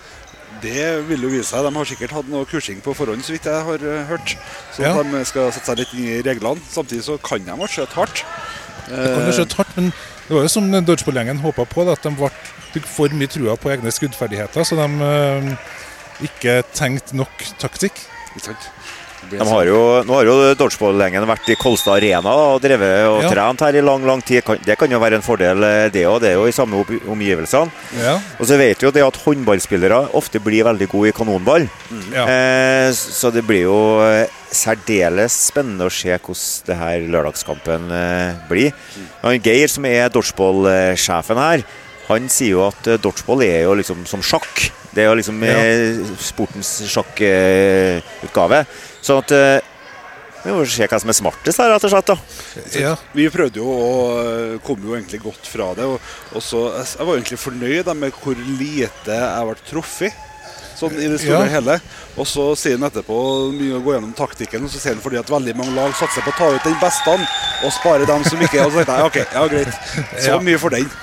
Det 0.62 0.86
vil 1.08 1.24
jo 1.24 1.30
vise 1.32 1.48
seg. 1.50 1.64
De 1.64 1.72
har 1.76 1.88
sikkert 1.88 2.14
hatt 2.16 2.28
noe 2.28 2.48
kursing 2.48 2.80
på 2.84 2.94
forhånd, 2.96 3.24
så 3.24 3.34
vidt 3.34 3.46
jeg 3.48 3.66
har 3.68 3.84
hørt. 4.08 4.36
Så 4.74 4.84
Ja. 4.84 4.94
de 4.96 5.24
skal 5.28 5.52
sette 5.54 5.70
seg 5.70 5.80
litt 5.80 5.92
inn 5.94 6.08
i 6.08 6.22
reglene. 6.26 6.60
Samtidig 6.72 7.04
så 7.06 7.18
kan 7.22 7.44
de 7.44 7.56
ha 7.56 7.68
skjøtt 7.70 7.94
hardt. 7.96 8.24
De 8.88 8.96
kan 9.14 9.28
jo 9.28 9.36
skjøte 9.38 9.60
hardt, 9.60 9.76
men 9.76 9.92
det 10.28 10.36
var 10.36 10.44
jo 10.44 10.52
som 10.52 10.68
dodgeball-gjengen 10.70 11.40
håpa 11.42 11.64
på, 11.68 11.84
da, 11.88 11.96
at 11.96 12.04
de 12.04 12.12
ble, 12.18 12.28
fikk 12.74 12.86
for 12.86 13.08
mye 13.16 13.30
trua 13.32 13.56
på 13.56 13.72
egne 13.72 13.92
skuddferdigheter, 13.94 14.64
så 14.68 14.76
de 14.76 14.88
eh, 15.08 15.52
ikke 16.28 16.60
tenkte 16.76 17.16
nok 17.16 17.46
taktikk. 17.62 18.04
Har 19.28 19.66
jo, 19.66 19.78
nå 20.06 20.14
har 20.14 20.28
jo 20.28 20.34
dodgeball-gjengen 20.56 21.24
vært 21.28 21.48
i 21.52 21.56
Kolstad 21.58 21.96
Arena 21.98 22.30
og 22.54 22.60
drevet 22.62 23.08
og 23.10 23.24
Ja. 23.24 23.30
trent 23.32 23.60
her 23.66 23.76
i 23.76 23.82
lang 23.82 24.04
lang 24.06 24.22
tid. 24.24 24.46
Det 24.64 24.76
kan 24.78 24.88
jo 24.90 25.00
være 25.02 25.18
en 25.18 25.22
fordel, 25.26 25.64
eh, 25.64 25.88
det 25.90 26.04
òg. 26.06 26.20
Det 26.22 26.30
er 26.30 26.36
jo 26.38 26.46
i 26.46 26.52
samme 26.54 26.84
omgivelsene. 27.08 27.70
Ja. 27.98 28.14
Og 28.38 28.46
så 28.46 28.56
vet 28.56 28.78
vi 28.78 28.86
jo 28.86 28.92
det 28.94 29.02
at 29.04 29.18
håndballspillere 29.24 30.14
ofte 30.14 30.38
blir 30.40 30.64
veldig 30.64 30.88
gode 30.88 31.08
i 31.08 31.12
kanonball. 31.12 31.68
ja. 32.14 32.24
Eh, 32.28 32.92
så 32.92 33.32
det 33.34 33.44
blir 33.44 33.62
jo 33.66 34.00
eh, 34.06 34.26
særdeles 34.54 35.34
spennende 35.48 35.88
å 35.88 35.92
se 35.92 36.10
hvordan 36.12 36.66
det 36.68 36.78
her 36.78 37.06
lørdagskampen 37.12 37.92
eh, 37.94 38.40
blir. 38.48 38.72
Geir, 39.44 39.68
som 39.70 39.86
er 39.88 40.10
dodgeball-sjefen 40.12 41.40
her, 41.42 41.64
han 42.08 42.28
sier 42.32 42.56
jo 42.56 42.66
at 42.68 42.88
eh, 42.88 43.00
dodgeball 43.00 43.44
er 43.46 43.64
jo 43.66 43.74
liksom 43.78 44.04
som 44.08 44.24
sjakk. 44.24 44.68
Det 44.94 45.04
er 45.04 45.10
jo 45.10 45.18
liksom 45.18 45.42
ja. 45.44 45.58
sportens 46.24 46.70
sjakkutgave. 46.88 48.62
sånn 49.04 49.20
at 49.24 49.34
eh, 49.36 49.74
vi 50.44 50.54
må 50.54 50.62
se 50.70 50.86
hva 50.86 51.00
som 51.02 51.10
er 51.10 51.16
smartest 51.18 51.60
her, 51.60 51.72
rett 51.74 51.84
og 51.84 51.92
slett. 51.92 52.08
da. 52.08 52.16
ja. 52.78 52.94
Vi 53.12 53.26
prøvde 53.32 53.60
jo 53.60 53.68
å 53.68 53.92
komme 54.64 54.86
jo 54.86 54.94
egentlig 54.96 55.20
godt 55.24 55.50
fra 55.50 55.72
det. 55.76 55.88
Og, 55.88 55.98
og 56.32 56.44
så, 56.44 56.62
jeg 56.78 57.08
var 57.08 57.18
egentlig 57.18 57.40
fornøyd 57.42 57.92
med 57.98 58.16
hvor 58.22 58.38
lite 58.38 59.18
jeg 59.18 59.48
ble 59.50 59.58
truffet. 59.68 60.24
Sånn 60.78 60.94
i 61.02 61.08
det 61.10 61.18
store 61.20 61.40
og 61.42 61.48
Ja. 61.48 61.54
hele. 61.58 61.80
Og 62.18 62.26
så 62.26 62.44
sier 62.58 62.78
han 62.78 62.86
etterpå 62.88 63.16
mye 63.54 63.78
å 63.78 63.82
gå 63.82 63.94
gjennom 63.96 64.12
taktikken, 64.14 64.62
og 64.64 64.70
så 64.70 64.78
sier 64.78 64.94
han 64.94 65.02
fordi 65.02 65.18
at 65.18 65.26
veldig 65.30 65.54
mange 65.58 65.74
lag 65.74 65.90
satser 65.98 66.22
på 66.22 66.30
å 66.30 66.36
ta 66.38 66.50
ut 66.54 66.62
den 66.68 66.76
beste 66.80 67.14
og 67.64 67.72
spare 67.74 68.06
dem 68.06 68.22
som 68.24 68.38
ikke 68.46 68.60
er. 68.60 68.66
Og 68.68 68.72
så 68.72 68.84
tenkte 68.84 68.96
jeg 68.98 69.06
OK, 69.06 69.18
ja 69.34 69.46
greit. 69.48 69.74
Så 70.22 70.28
Ja. 70.30 70.38
mye 70.38 70.58
for 70.58 70.70
den. 70.70 70.86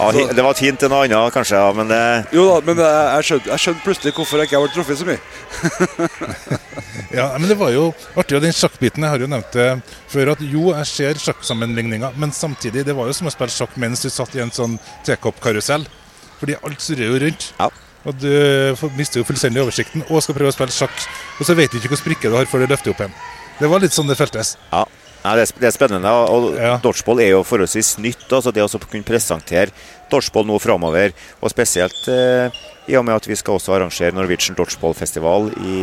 Ja, 0.00 0.10
det 0.12 0.42
var 0.44 0.50
et 0.54 0.58
hint 0.62 0.78
til 0.80 0.88
noe 0.92 1.04
annet, 1.04 1.32
kanskje, 1.34 1.56
ja, 1.58 1.72
men 1.76 1.88
det 1.90 2.00
Jo 2.32 2.44
da, 2.46 2.60
men 2.64 2.76
jeg, 2.76 2.86
jeg, 3.16 3.24
skjønte, 3.28 3.50
jeg 3.50 3.58
skjønte 3.64 3.84
plutselig 3.84 4.12
hvorfor 4.16 4.38
jeg 4.40 4.48
ikke 4.48 4.58
har 4.58 4.64
vært 4.66 4.76
truffet 4.78 4.98
så 5.00 5.06
mye. 5.08 5.20
Ja, 7.10 7.24
men 7.38 7.48
det 7.50 7.56
var 7.58 7.72
jo 7.74 7.88
artig, 8.18 8.36
og 8.38 8.42
den 8.44 8.52
sjakkbiten 8.54 9.02
Jeg 9.02 9.10
har 9.10 9.18
jo 9.18 9.26
nevnt 9.30 9.50
det 9.56 9.64
før 10.12 10.30
at 10.36 10.42
jo, 10.46 10.68
jeg 10.76 10.86
ser 10.86 11.18
sjakksammenligninger, 11.18 12.12
men 12.18 12.30
samtidig, 12.34 12.84
det 12.86 12.94
var 12.94 13.06
jo 13.10 13.14
som 13.16 13.26
å 13.26 13.32
spille 13.34 13.50
sjakk 13.50 13.74
mens 13.82 14.02
du 14.04 14.10
satt 14.10 14.34
i 14.38 14.42
en 14.44 14.52
sånn 14.54 14.76
tekoppkarusell. 15.06 15.86
Fordi 16.40 16.56
alt 16.64 16.80
surrer 16.84 17.10
jo 17.10 17.20
rundt. 17.20 17.50
Ja. 17.60 17.68
Og 18.08 18.16
du 18.16 18.30
mister 18.96 19.20
jo 19.20 19.26
fullstendig 19.28 19.60
oversikten 19.60 20.06
og 20.08 20.22
skal 20.24 20.38
prøve 20.38 20.48
å 20.48 20.56
spille 20.56 20.72
sjakk, 20.72 21.02
og 21.36 21.44
så 21.44 21.56
vet 21.58 21.68
du 21.72 21.76
ikke 21.76 21.92
hvilken 21.92 22.08
brikke 22.08 22.32
du 22.32 22.38
har 22.38 22.48
før 22.48 22.64
du 22.64 22.72
løfter 22.72 22.94
opp 22.94 23.02
igjen. 23.04 23.12
Det 23.60 23.68
var 23.68 23.82
litt 23.84 23.92
sånn 23.92 24.08
det 24.08 24.16
føltes. 24.16 24.54
Ja, 24.72 24.86
Nei, 25.20 25.34
det, 25.36 25.42
er, 25.44 25.60
det 25.60 25.70
spennende. 25.76 26.08
Og 26.32 26.54
Ja. 26.56 26.78
dodgeball 26.80 27.20
er 27.20 27.34
jo 27.34 27.42
forholdsvis 27.44 27.98
nytt. 28.00 28.24
Altså 28.32 28.52
det 28.56 28.64
å 28.64 28.80
kunne 28.88 29.04
presentere 29.04 29.68
dodgeball 30.10 30.46
nå 30.48 30.56
framover, 30.58 31.12
og 31.42 31.52
spesielt 31.52 32.08
eh, 32.08 32.48
i 32.88 32.96
og 32.96 33.04
med 33.04 33.18
at 33.20 33.28
vi 33.28 33.36
skal 33.36 33.58
også 33.58 33.76
arrangere 33.76 34.16
Norwegian 34.16 34.56
Dodgeball 34.56 34.96
Festival 34.96 35.50
i, 35.60 35.76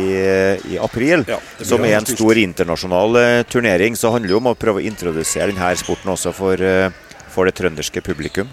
i 0.74 0.78
april, 0.82 1.22
Ja, 1.30 1.38
som 1.62 1.86
er 1.86 2.00
en 2.00 2.08
stor 2.10 2.34
internasjonal 2.42 3.16
eh, 3.22 3.42
turnering, 3.48 3.94
så 3.96 4.10
handler 4.12 4.34
det 4.34 4.40
om 4.40 4.50
å 4.50 4.58
prøve 4.58 4.82
å 4.82 4.88
introdusere 4.90 5.52
denne 5.54 5.70
sporten 5.78 6.10
også 6.12 6.34
for, 6.34 6.58
eh, 6.58 6.90
for 7.30 7.46
det 7.46 7.54
trønderske 7.54 8.02
publikum. 8.02 8.50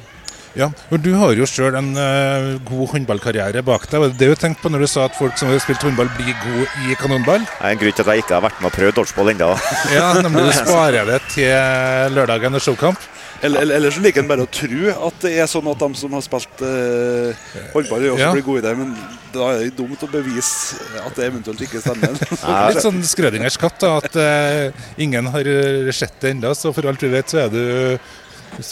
Ja, 0.55 0.69
og 0.91 1.01
Du 1.03 1.09
har 1.19 1.33
jo 1.35 1.47
sjøl 1.49 1.75
en 1.75 1.91
uh, 1.99 2.55
god 2.67 2.93
håndballkarriere 2.93 3.63
bak 3.67 3.89
deg. 3.91 3.99
Var 4.01 4.13
det 4.13 4.19
det 4.21 4.29
du 4.31 4.39
tenkte 4.39 4.63
på 4.63 4.71
når 4.71 4.85
du 4.85 4.87
sa 4.87 5.07
at 5.09 5.17
folk 5.17 5.35
som 5.39 5.51
har 5.51 5.59
spilt 5.63 5.83
håndball, 5.83 6.07
blir 6.15 6.31
gode 6.45 6.69
i 6.87 6.95
kanonball? 6.99 7.43
Det 7.43 7.59
er 7.59 7.75
en 7.75 7.81
grunn 7.81 7.97
til 7.97 8.05
at 8.05 8.13
jeg 8.13 8.23
ikke 8.23 8.37
har 8.37 8.45
vært 8.47 8.61
med 8.63 8.71
og 8.71 8.77
prøvd 8.77 8.95
dodgeball 9.01 9.33
ennå. 9.35 9.51
Ja, 9.95 10.07
nemlig 10.23 10.45
du 10.47 10.55
sparer 10.61 11.11
det 11.11 11.19
til 11.35 12.15
lørdagen 12.15 12.55
og 12.55 12.63
showkamp. 12.63 13.11
Eller, 13.43 13.61
eller, 13.65 13.75
eller 13.75 13.91
så 13.91 13.99
liker 14.01 14.23
han 14.23 14.29
bare 14.29 14.45
å 14.45 14.49
tro 14.49 14.91
at 15.09 15.17
det 15.25 15.33
er 15.43 15.49
sånn 15.51 15.67
at 15.67 15.81
de 15.83 15.89
som 15.99 16.13
har 16.15 16.23
spilt 16.23 16.61
eh, 16.65 17.43
håndball, 17.75 18.05
også 18.15 18.21
Ja. 18.23 18.29
blir 18.33 18.45
gode 18.47 18.61
i 18.61 18.65
det. 18.65 18.71
Men 18.79 18.93
da 19.35 19.49
er 19.51 19.65
det 19.65 19.73
dumt 19.77 20.05
å 20.07 20.09
bevise 20.09 20.79
at 21.03 21.19
det 21.19 21.27
eventuelt 21.27 21.61
ikke 21.67 21.83
stemmer. 21.83 22.15
Litt 22.71 22.81
sånn 22.85 23.03
Skrødingers 23.05 23.59
katt, 23.61 23.75
da, 23.83 23.97
at 23.99 24.15
eh, 24.15 24.85
ingen 25.03 25.27
har 25.35 25.51
eh, 25.51 25.91
sett 25.93 26.15
det 26.23 26.31
ennå. 26.37 26.55
Så 26.57 26.71
for 26.73 26.87
alt 26.89 27.03
vi 27.03 27.11
vet, 27.11 27.27
så 27.35 27.43
er 27.43 27.51
du 27.51 27.99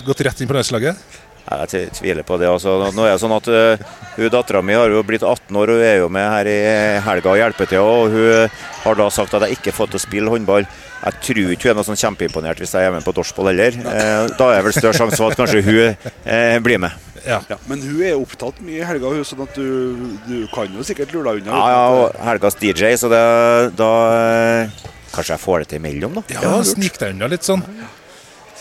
gått 0.08 0.24
rett 0.26 0.42
inn 0.42 0.48
på 0.50 0.56
landslaget. 0.56 1.20
Jeg 1.44 1.92
tviler 1.98 2.24
på 2.26 2.38
det. 2.40 2.48
Altså. 2.48 2.78
Nå 2.96 3.06
er 3.06 3.14
det 3.16 3.22
sånn 3.22 3.36
at 3.36 3.50
uh, 3.52 3.92
hun 4.16 4.32
Dattera 4.32 4.62
mi 4.64 4.78
har 4.78 4.94
jo 4.94 5.04
blitt 5.06 5.26
18 5.26 5.60
år 5.60 5.74
og 5.74 5.82
hun 5.82 5.86
er 5.90 5.98
jo 6.00 6.10
med 6.14 6.30
her 6.32 6.50
i 6.50 6.58
helga 7.04 7.34
og 7.34 7.42
hjelper 7.42 7.70
til. 7.70 7.84
Og 7.84 8.16
hun 8.16 8.58
har 8.86 9.00
da 9.00 9.10
sagt 9.12 9.36
at 9.36 9.48
jeg 9.48 9.60
ikke 9.60 9.76
får 9.76 9.92
til 9.92 10.00
å 10.00 10.06
spille 10.06 10.34
håndball. 10.34 10.68
Jeg 11.04 11.20
tror 11.20 11.52
ikke 11.52 11.68
hun 11.68 11.74
er 11.74 11.78
noe 11.80 11.88
sånn 11.90 12.00
kjempeimponert 12.00 12.62
hvis 12.64 12.74
jeg 12.78 12.88
er 12.88 12.94
med 12.96 13.04
på 13.04 13.12
dorsball 13.16 13.50
heller. 13.52 13.76
Eh, 13.76 14.28
da 14.40 14.50
er 14.56 14.64
vel 14.64 14.76
større 14.76 14.96
sjanse 14.96 15.20
for 15.20 15.34
at 15.34 15.40
kanskje 15.40 15.64
hun 15.66 15.82
eh, 15.84 16.60
blir 16.64 16.80
med. 16.80 16.96
Ja. 17.26 17.42
Ja, 17.52 17.58
men 17.68 17.84
hun 17.84 18.00
er 18.04 18.16
opptatt 18.20 18.62
mye 18.64 18.82
i 18.82 18.88
helga, 18.88 19.12
hun, 19.12 19.24
sånn 19.28 19.44
at 19.44 19.56
du, 19.56 20.16
du 20.28 20.38
kan 20.54 20.72
jo 20.72 20.84
sikkert 20.88 21.12
lure 21.16 21.34
deg 21.34 21.44
unna. 21.44 21.60
Ja, 21.60 21.68
ja, 21.76 21.84
og 21.98 22.24
helgas 22.28 22.60
DJ, 22.60 22.94
så 23.00 23.12
det, 23.12 23.24
da 23.80 23.92
eh, 24.16 24.82
Kanskje 25.14 25.36
jeg 25.36 25.44
får 25.44 25.60
det 25.62 25.68
til 25.70 25.78
imellom, 25.78 26.16
da. 26.18 26.24
Ja, 26.42 26.56
snik 26.66 26.96
deg 26.98 27.12
unna 27.14 27.28
litt 27.30 27.46
sånn. 27.46 27.62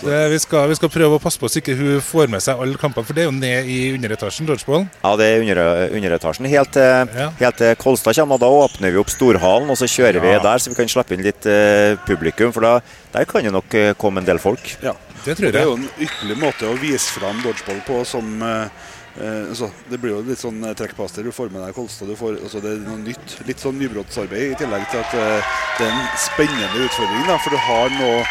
Det, 0.02 0.16
vi, 0.32 0.38
skal, 0.42 0.66
vi 0.66 0.74
skal 0.74 0.90
prøve 0.90 1.14
å 1.18 1.22
passe 1.22 1.38
på 1.38 1.46
så 1.50 1.60
ikke 1.60 1.76
hun 1.78 2.00
får 2.02 2.30
med 2.32 2.42
seg 2.42 2.58
alle 2.58 2.78
kampene, 2.80 3.06
for 3.06 3.14
det 3.14 3.22
er 3.22 3.28
jo 3.28 3.34
ned 3.36 3.68
i 3.70 3.76
underetasjen, 3.94 4.48
dodgeball. 4.48 4.88
Ja, 5.04 5.12
det 5.20 5.28
er 5.30 5.44
under, 5.44 5.60
underetasjen. 5.94 6.48
Helt 6.50 6.72
til, 6.74 7.12
Ja. 7.14 7.28
helt 7.38 7.60
til 7.60 7.76
Kolstad 7.78 8.18
kommer, 8.18 8.34
og 8.34 8.42
da 8.42 8.50
åpner 8.64 8.90
vi 8.90 8.98
opp 8.98 9.12
Storhallen, 9.14 9.70
og 9.70 9.78
så 9.78 9.86
kjører 9.86 10.18
vi 10.24 10.34
der, 10.42 10.58
så 10.58 10.72
vi 10.72 10.78
kan 10.80 10.90
slippe 10.90 11.14
inn 11.14 11.22
litt 11.22 11.46
eh, 11.46 11.94
publikum. 12.08 12.50
For 12.52 12.66
da, 12.66 12.72
der 13.14 13.28
kan 13.30 13.46
jo 13.46 13.54
nok 13.54 13.74
eh, 13.78 13.92
komme 13.94 14.22
en 14.22 14.26
del 14.26 14.42
folk. 14.42 14.74
Ja. 14.82 14.96
Det 15.22 15.36
tror 15.38 15.46
jeg 15.46 15.54
Det 15.54 15.60
er 15.60 15.68
jo 15.68 15.76
en 15.78 15.84
ypperlig 16.02 16.36
måte 16.40 16.66
å 16.66 16.74
vise 16.82 17.12
fram 17.14 17.38
dodgeball 17.44 17.78
på 17.86 18.00
som 18.10 18.42
eh, 18.42 18.88
altså, 19.20 19.68
Det 19.90 19.98
blir 20.00 20.14
jo 20.14 20.22
litt 20.24 20.40
sånn 20.40 20.62
trekkpaster 20.62 20.92
trekkplaster. 20.92 21.24
Du 21.24 21.32
får 21.32 21.50
med 21.52 21.62
deg 21.64 21.74
Kolstad. 21.74 22.08
Du 22.08 22.16
får, 22.16 22.38
altså, 22.42 22.60
det 22.60 22.76
er 22.76 22.84
noe 22.86 23.00
nytt. 23.02 23.36
Litt 23.48 23.60
sånn 23.62 23.78
nybrottsarbeid, 23.80 24.52
i 24.52 24.58
tillegg 24.60 24.86
til 24.90 25.02
at 25.02 25.14
eh, 25.14 25.58
det 25.78 25.88
er 25.88 25.92
en 25.92 26.08
spennende 26.20 26.86
utfordring. 26.86 27.26
Da, 27.28 27.38
for 27.42 27.54
du 27.54 27.60
har 27.60 27.92
noe 27.98 28.22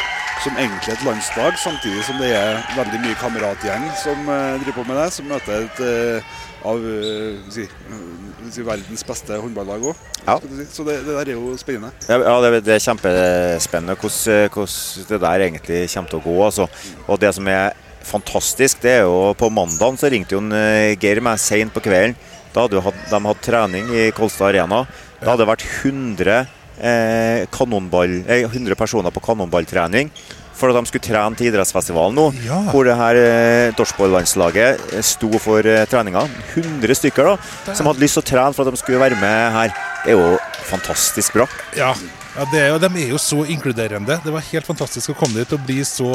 som 0.42 0.56
egentlig 0.58 0.96
et 0.96 1.04
landslag, 1.06 1.58
samtidig 1.62 2.02
som 2.08 2.18
det 2.18 2.32
er 2.34 2.64
veldig 2.74 3.02
mye 3.04 3.18
kameratgjeng 3.22 3.84
som 4.02 4.24
eh, 4.26 4.56
driver 4.64 4.80
på 4.80 4.88
med 4.90 4.98
det, 4.98 5.10
som 5.14 5.30
møter 5.30 5.68
et 5.68 5.84
eh, 5.86 6.40
av 6.66 6.88
eh, 6.88 7.52
si, 7.54 7.68
eh, 7.68 8.02
si, 8.50 8.66
verdens 8.66 9.06
beste 9.06 9.38
håndballag 9.38 9.86
òg. 9.92 10.02
Ja. 10.26 10.40
Så 10.74 10.86
det, 10.88 11.02
det 11.06 11.14
der 11.14 11.34
er 11.34 11.38
jo 11.38 11.54
spennende. 11.62 11.94
Ja, 12.10 12.18
ja, 12.22 12.36
det, 12.46 12.64
det 12.66 12.78
er 12.78 12.84
kjempespennende 12.88 13.98
hvordan, 14.02 14.50
hvordan 14.56 15.08
det 15.14 15.22
der 15.28 15.48
egentlig 15.48 15.86
kommer 15.94 16.14
til 16.14 16.22
å 16.22 16.26
gå. 16.26 16.36
Altså. 16.50 16.68
Og 17.08 17.22
det 17.22 17.34
som 17.38 17.50
er 17.50 17.78
fantastisk, 18.08 18.82
det 18.84 18.92
er 19.00 19.04
jo 19.06 19.34
på 19.38 19.50
mandagen 19.54 19.98
så 20.00 20.10
ringte 20.12 20.36
jo 20.36 20.42
en, 20.44 20.52
eh, 20.54 20.96
Geir 21.02 21.22
meg 21.22 21.40
seint 21.40 21.74
på 21.74 21.82
kvelden. 21.84 22.16
Da 22.54 22.66
hadde 22.66 22.82
hatt, 22.84 22.98
de 23.10 23.20
hatt 23.28 23.42
trening 23.46 23.90
i 23.96 24.10
Kolstad 24.12 24.50
Arena. 24.52 24.86
Da 25.22 25.32
hadde 25.32 25.46
det 25.46 25.52
vært 25.52 25.66
100, 25.84 26.48
eh, 26.82 27.46
kanonball, 27.52 28.24
eh, 28.28 28.44
100 28.48 28.76
personer 28.76 29.12
på 29.12 29.22
kanonballtrening. 29.24 30.10
For 30.54 30.70
at 30.70 30.76
de 30.78 30.86
skulle 30.92 31.02
trene 31.02 31.36
til 31.36 31.48
idrettsfestivalen 31.50 32.14
nå, 32.14 32.26
Ja. 32.46 32.60
hvor 32.72 32.84
det 32.86 32.96
her 32.96 33.16
eh, 33.16 33.72
Dorsball-landslaget 33.74 34.94
eh, 34.94 35.02
sto 35.02 35.32
for 35.40 35.60
eh, 35.66 35.86
treninga. 35.90 36.28
100 36.54 36.94
stykker 36.94 37.24
da, 37.24 37.74
som 37.74 37.88
hadde 37.88 38.00
lyst 38.04 38.14
til 38.20 38.22
å 38.22 38.30
trene 38.30 38.54
for 38.54 38.68
at 38.68 38.74
de 38.76 38.78
skulle 38.78 39.00
være 39.00 39.18
med 39.20 39.52
her. 39.56 39.74
Det 40.06 40.14
er 40.14 40.18
jo 40.20 40.38
fantastisk 40.70 41.34
bra. 41.34 41.48
Ja, 41.76 41.94
ja 42.38 42.46
det 42.52 42.60
er 42.64 42.70
jo, 42.74 42.78
de 42.84 42.92
er 43.06 43.10
jo 43.16 43.20
så 43.22 43.42
inkluderende. 43.46 44.20
Det 44.24 44.32
var 44.34 44.46
helt 44.52 44.68
fantastisk 44.70 45.12
å 45.14 45.18
komme 45.24 45.42
dit 45.42 45.52
og 45.58 45.66
bli 45.68 45.82
så 45.88 46.12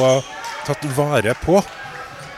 tatt 0.67 0.87
vare 0.97 1.35
på. 1.43 1.61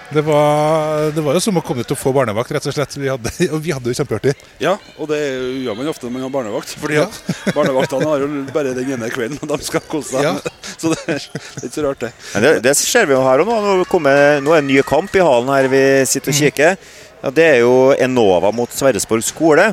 Det 0.09 0.24
var, 0.25 1.12
det 1.13 1.21
var 1.21 1.36
jo 1.38 1.41
som 1.43 1.57
å 1.59 1.62
komme 1.62 1.83
dit 1.83 1.91
og 1.93 2.00
få 2.01 2.09
barnevakt, 2.15 2.50
rett 2.55 2.65
og 2.65 2.74
slett. 2.74 2.95
Vi 2.98 3.12
hadde, 3.12 3.29
og 3.53 3.59
vi 3.62 3.74
hadde 3.75 3.91
jo 3.91 3.98
kjempeartig. 4.00 4.33
Ja, 4.57 4.71
og 4.98 5.12
det 5.12 5.19
gjør 5.62 5.77
man 5.77 5.91
ofte 5.91 6.07
når 6.07 6.15
man 6.15 6.24
har 6.25 6.31
barnevakt. 6.33 6.71
Fordi 6.81 6.98
Ja. 6.98 7.03
at 7.05 7.53
barnevaktene 7.57 8.07
har 8.09 8.24
jo 8.25 8.29
bare 8.55 8.74
den 8.74 8.89
ene 8.95 9.12
kvelden, 9.13 9.38
og 9.45 9.51
de 9.53 9.67
skal 9.67 9.83
kose 9.91 10.15
seg. 10.17 10.25
Ja. 10.25 10.33
Så 10.79 10.89
det 10.95 11.00
er 11.12 11.19
ikke 11.19 11.69
så 11.75 11.83
rart, 11.86 12.01
det. 12.01 12.09
Men 12.33 12.43
det, 12.48 12.51
det 12.65 12.74
ser 12.79 13.05
vi 13.09 13.13
jo 13.15 13.21
her 13.25 13.41
òg 13.43 13.50
nå. 13.51 13.59
Nå, 13.67 13.86
kommer, 13.91 14.39
nå 14.41 14.53
er 14.55 14.62
det 14.62 14.63
en 14.65 14.69
ny 14.71 14.81
kamp 14.88 15.13
i 15.19 15.21
hallen 15.24 15.50
her 15.51 15.67
vi 15.71 15.81
sitter 16.09 16.31
og 16.33 16.38
kikker. 16.39 16.77
Ja, 17.19 17.31
det 17.36 17.45
er 17.51 17.57
jo 17.65 17.74
Enova 18.00 18.50
mot 18.55 18.71
Sverresborg 18.74 19.25
skole. 19.27 19.65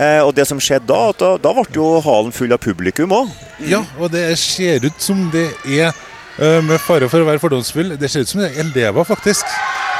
Eh, 0.00 0.20
og 0.24 0.32
det 0.34 0.46
som 0.48 0.60
skjedde 0.62 0.88
da, 0.88 1.00
at 1.12 1.20
da, 1.20 1.34
da 1.44 1.52
ble 1.58 1.66
jo 1.76 1.88
halen 2.04 2.32
full 2.32 2.52
av 2.56 2.60
publikum 2.62 3.12
òg. 3.12 3.32
Ja, 3.68 3.82
og 4.00 4.12
det 4.14 4.24
ser 4.40 4.86
ut 4.86 5.02
som 5.02 5.26
det 5.34 5.50
er 5.68 5.90
eh, 5.90 6.60
med 6.64 6.80
fare 6.80 7.10
for 7.12 7.20
å 7.20 7.28
være 7.28 7.42
fordomsfull, 7.42 7.96
det 8.00 8.08
ser 8.08 8.24
ut 8.24 8.32
som 8.32 8.40
det 8.40 8.52
er 8.54 8.62
elever, 8.64 9.04
faktisk. 9.04 9.44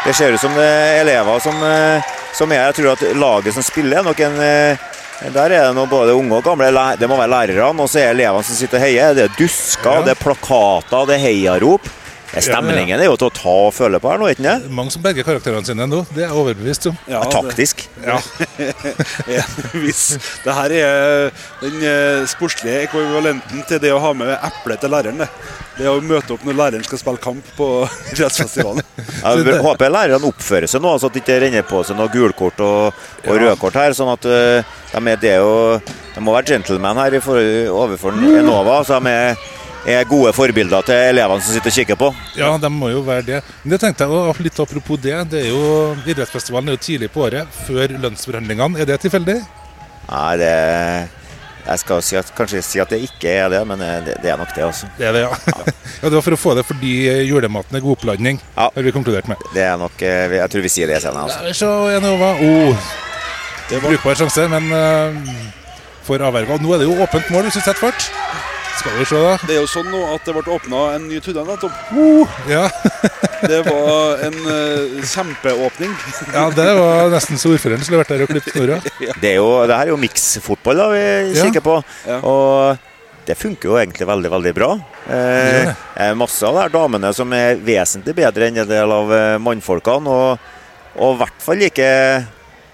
Det 0.06 0.14
ser 0.16 0.32
ut 0.32 0.40
som 0.40 0.54
det 0.56 0.64
er 0.64 1.02
elever 1.02 1.42
som, 1.44 1.58
eh, 1.68 2.14
som 2.32 2.52
er 2.56 2.62
Jeg 2.70 2.78
tror 2.78 2.94
at 2.94 3.04
laget 3.20 3.52
som 3.58 3.66
spiller, 3.66 4.00
er 4.00 4.08
nok 4.08 4.24
en 4.24 4.40
eh, 4.40 4.88
der 5.20 5.52
er 5.52 5.66
det 5.68 5.74
nå 5.76 5.82
både 5.84 6.14
unge 6.16 6.32
og 6.38 6.46
gamle. 6.46 6.70
Det 6.96 7.04
må 7.04 7.18
være 7.20 7.28
lærerne, 7.28 7.84
og 7.84 7.90
så 7.92 7.98
er 8.00 8.14
elevene 8.14 8.40
som 8.46 8.56
sitter 8.56 8.78
og 8.78 8.84
heier. 8.86 9.12
Det 9.12 9.26
er 9.26 9.34
dusker, 9.36 9.98
Ja. 9.98 10.04
det 10.06 10.14
er 10.14 10.22
plakater, 10.22 11.04
det 11.10 11.18
er 11.18 11.26
heiarop. 11.26 11.90
Stemningen 12.30 13.00
er 13.00 13.08
jo 13.08 13.16
til 13.18 13.26
å 13.26 13.32
ta 13.34 13.54
og 13.66 13.72
føle 13.74 13.98
på 14.02 14.10
her 14.12 14.20
nå, 14.22 14.28
ikke 14.30 14.44
sant? 14.44 14.68
Mange 14.76 14.92
som 14.94 15.02
berger 15.02 15.26
karakterene 15.26 15.66
sine 15.66 15.86
nå, 15.90 16.04
det 16.14 16.22
er 16.22 16.28
jeg 16.28 16.36
overbevist 16.38 16.86
om. 16.92 16.98
Ja, 17.10 17.24
taktisk. 17.32 17.82
Ja. 18.04 18.18
Det 18.56 18.68
ja. 19.40 19.42
hvis 19.74 20.04
det 20.44 20.54
her 20.54 20.74
er 20.76 21.32
den 21.62 21.80
eh, 21.82 22.22
sportslige 22.30 22.84
ekvivalenten 22.86 23.64
til 23.68 23.82
det 23.82 23.90
å 23.94 23.98
ha 24.02 24.12
med 24.16 24.30
eplet 24.36 24.82
til 24.84 24.94
læreren. 24.94 25.24
Det. 25.24 25.28
det 25.78 25.88
er 25.88 25.90
å 25.90 26.04
møte 26.04 26.36
opp 26.36 26.46
når 26.46 26.58
læreren 26.62 26.86
skal 26.86 27.02
spille 27.02 27.22
kamp 27.24 27.50
på 27.58 27.68
idrettsfestivalen. 28.14 28.84
Jeg 29.00 29.60
håper 29.66 29.92
lærerne 29.92 30.30
oppfører 30.30 30.70
seg 30.70 30.84
nå, 30.84 30.94
så 31.02 31.10
at 31.10 31.16
det 31.18 31.24
ikke 31.24 31.40
renner 31.44 31.66
på 31.66 31.82
seg 31.88 31.98
noe 31.98 32.12
gulkort 32.14 32.62
og, 32.62 33.00
og 33.26 33.32
Ja. 33.34 33.40
rødkort 33.50 33.80
her. 33.80 33.96
sånn 33.96 34.12
at 34.14 34.26
eh, 34.30 34.76
de, 34.94 35.00
er, 35.02 35.18
det 35.22 35.34
jo, 35.40 35.54
de 36.14 36.22
må 36.24 36.34
være 36.36 36.54
gentleman 36.54 36.98
her 37.02 37.18
overfor 37.18 38.14
Enova. 38.14 38.80
så 38.86 39.00
de 39.02 39.10
er, 39.12 39.48
er 39.88 40.04
gode 40.08 40.32
forbilder 40.36 40.84
til 40.84 40.94
elevene 41.10 41.40
som 41.44 41.54
sitter 41.54 41.72
og 41.72 41.76
kikker 41.78 41.96
på. 42.00 42.10
Ja, 42.36 42.50
de 42.60 42.68
må 42.72 42.90
jo 42.92 43.00
være 43.06 43.24
det. 43.26 43.38
Men 43.62 43.74
det 43.74 43.80
tenkte 43.84 44.04
jeg 44.04 44.12
også, 44.12 44.44
litt 44.44 44.60
apropos 44.60 45.00
det. 45.00 45.14
det 45.32 45.46
er 45.46 45.48
jo, 45.54 45.62
idrettsfestivalen 46.04 46.68
er 46.68 46.76
jo 46.76 46.82
tidlig 46.84 47.08
på 47.14 47.24
året, 47.28 47.48
før 47.66 47.96
lønnsforhandlingene. 48.02 48.80
Er 48.82 48.90
det 48.90 49.00
tilfeldig? 49.06 49.38
Nei, 50.10 50.36
det 50.40 50.52
Jeg 51.60 51.78
skal 51.82 52.00
si 52.02 52.16
at, 52.16 52.30
kanskje 52.34 52.62
si 52.64 52.80
at 52.80 52.88
det 52.90 52.98
ikke 53.04 53.30
er 53.30 53.50
det, 53.52 53.60
men 53.68 53.80
eh, 53.84 53.98
det, 54.04 54.14
det 54.24 54.30
er 54.32 54.38
nok 54.40 54.52
det 54.56 54.64
også. 54.64 54.88
Det 54.96 55.06
er 55.06 55.12
det, 55.12 55.20
ja. 55.26 55.30
ja. 55.60 55.74
Det 56.08 56.12
var 56.16 56.24
for 56.24 56.34
å 56.36 56.40
få 56.40 56.54
det 56.56 56.64
fordi 56.66 56.94
julematen 57.28 57.76
er 57.76 57.84
oppladning, 57.84 58.40
Ja. 58.56 58.70
har 58.74 58.86
vi 58.86 58.92
konkludert 58.96 59.28
med. 59.28 59.40
Det 59.54 59.62
er 59.68 59.76
nok, 59.78 60.00
eh, 60.02 60.36
Jeg 60.40 60.50
tror 60.50 60.64
vi 60.64 60.72
sier 60.72 60.88
det 60.90 61.02
senere. 61.04 61.28
Altså. 61.28 61.44
Vi 61.44 61.52
se, 61.60 61.68
Enova. 61.98 62.32
Oh, 62.40 62.88
det 63.68 63.76
er 63.78 63.84
brukbar 63.84 64.16
sjanse, 64.18 64.48
men 64.50 64.72
uh, 64.72 65.44
for 66.08 66.18
avverga. 66.26 66.56
Nå 66.58 66.72
er 66.74 66.82
det 66.82 66.88
jo 66.88 66.96
åpent 67.04 67.28
mål 67.30 67.46
hvis 67.46 67.60
du 67.60 67.62
setter 67.62 67.78
fart. 67.78 68.08
Skal 68.78 68.94
vi 68.96 69.04
se, 69.04 69.18
da. 69.20 69.32
Det 69.46 69.56
er 69.56 69.60
jo 69.60 69.68
sånn 69.68 69.88
nå 69.92 70.00
at 70.14 70.24
det 70.24 70.34
ble 70.36 70.54
åpna 70.54 70.82
en 70.96 71.08
ny 71.10 71.18
tunnel 71.24 71.48
nettopp. 71.48 71.74
Ja, 72.48 72.66
Det 73.50 73.62
var 73.64 74.20
en 74.26 74.36
uh, 74.44 75.00
kjempeåpning. 75.08 75.92
ja 76.36 76.44
det 76.52 76.68
var 76.76 77.10
nesten 77.12 77.40
så 77.40 77.54
ordføreren 77.54 77.82
skulle 77.84 78.02
vært 78.02 78.12
der 78.14 78.24
og 78.26 78.32
klippet 78.32 78.56
snora. 78.56 78.78
Det, 79.22 79.32
er 79.34 79.38
jo, 79.40 79.48
det 79.68 79.76
her 79.76 79.88
er 79.88 79.92
jo 79.94 80.00
miksfotball 80.00 80.80
da, 80.80 80.88
vi 80.92 81.02
Ja. 81.02 81.44
kikker 81.46 81.64
på. 81.64 81.76
Ja. 82.08 82.18
Og 82.28 82.86
det 83.28 83.36
funker 83.38 83.70
jo 83.70 83.78
egentlig 83.80 84.08
veldig 84.08 84.30
veldig 84.32 84.52
bra. 84.56 84.70
Eh, 85.12 85.68
ja. 85.70 86.12
masse 86.18 86.44
av 86.46 86.56
de 86.56 86.62
her 86.64 86.72
damene 86.74 87.12
som 87.16 87.32
er 87.36 87.60
vesentlig 87.62 88.16
bedre 88.16 88.48
enn 88.48 88.62
en 88.62 88.68
del 88.68 88.92
av 88.96 89.12
eh, 89.14 89.36
mannfolkene. 89.44 90.10
Og, 90.10 90.52
og 90.96 91.14
i 91.14 91.20
hvert 91.20 91.44
fall 91.44 91.60
like 91.62 91.88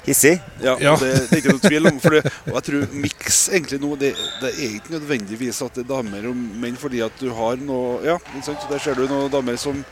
hissig. 0.07 0.37
Ja, 0.63 0.77
Ja. 0.81 0.95
Det, 1.01 1.11
det 1.31 1.37
er 1.37 1.43
ikke 1.43 1.55
noe 1.57 1.65
tvil 1.65 1.91
om. 1.91 1.99
For 2.03 2.17
det, 2.17 2.33
og 2.47 2.55
jeg 2.59 2.67
tror 2.69 2.95
miks 3.05 3.41
egentlig 3.51 3.81
nå 3.83 3.91
det, 4.01 4.13
det 4.43 4.53
er 4.55 4.77
ikke 4.79 4.95
nødvendigvis 4.97 5.61
at 5.67 5.77
det 5.79 5.85
er 5.85 5.91
damer 5.91 6.31
og 6.31 6.39
menn, 6.63 6.79
fordi 6.81 7.03
at 7.07 7.21
du 7.21 7.29
har 7.35 7.61
noe 7.61 8.01
Ja, 8.07 8.17
ikke 8.33 8.47
sant? 8.47 8.67
der 8.71 8.83
ser 8.83 8.99
du 8.99 9.07
noen 9.11 9.33
damer 9.33 9.59
som 9.61 9.83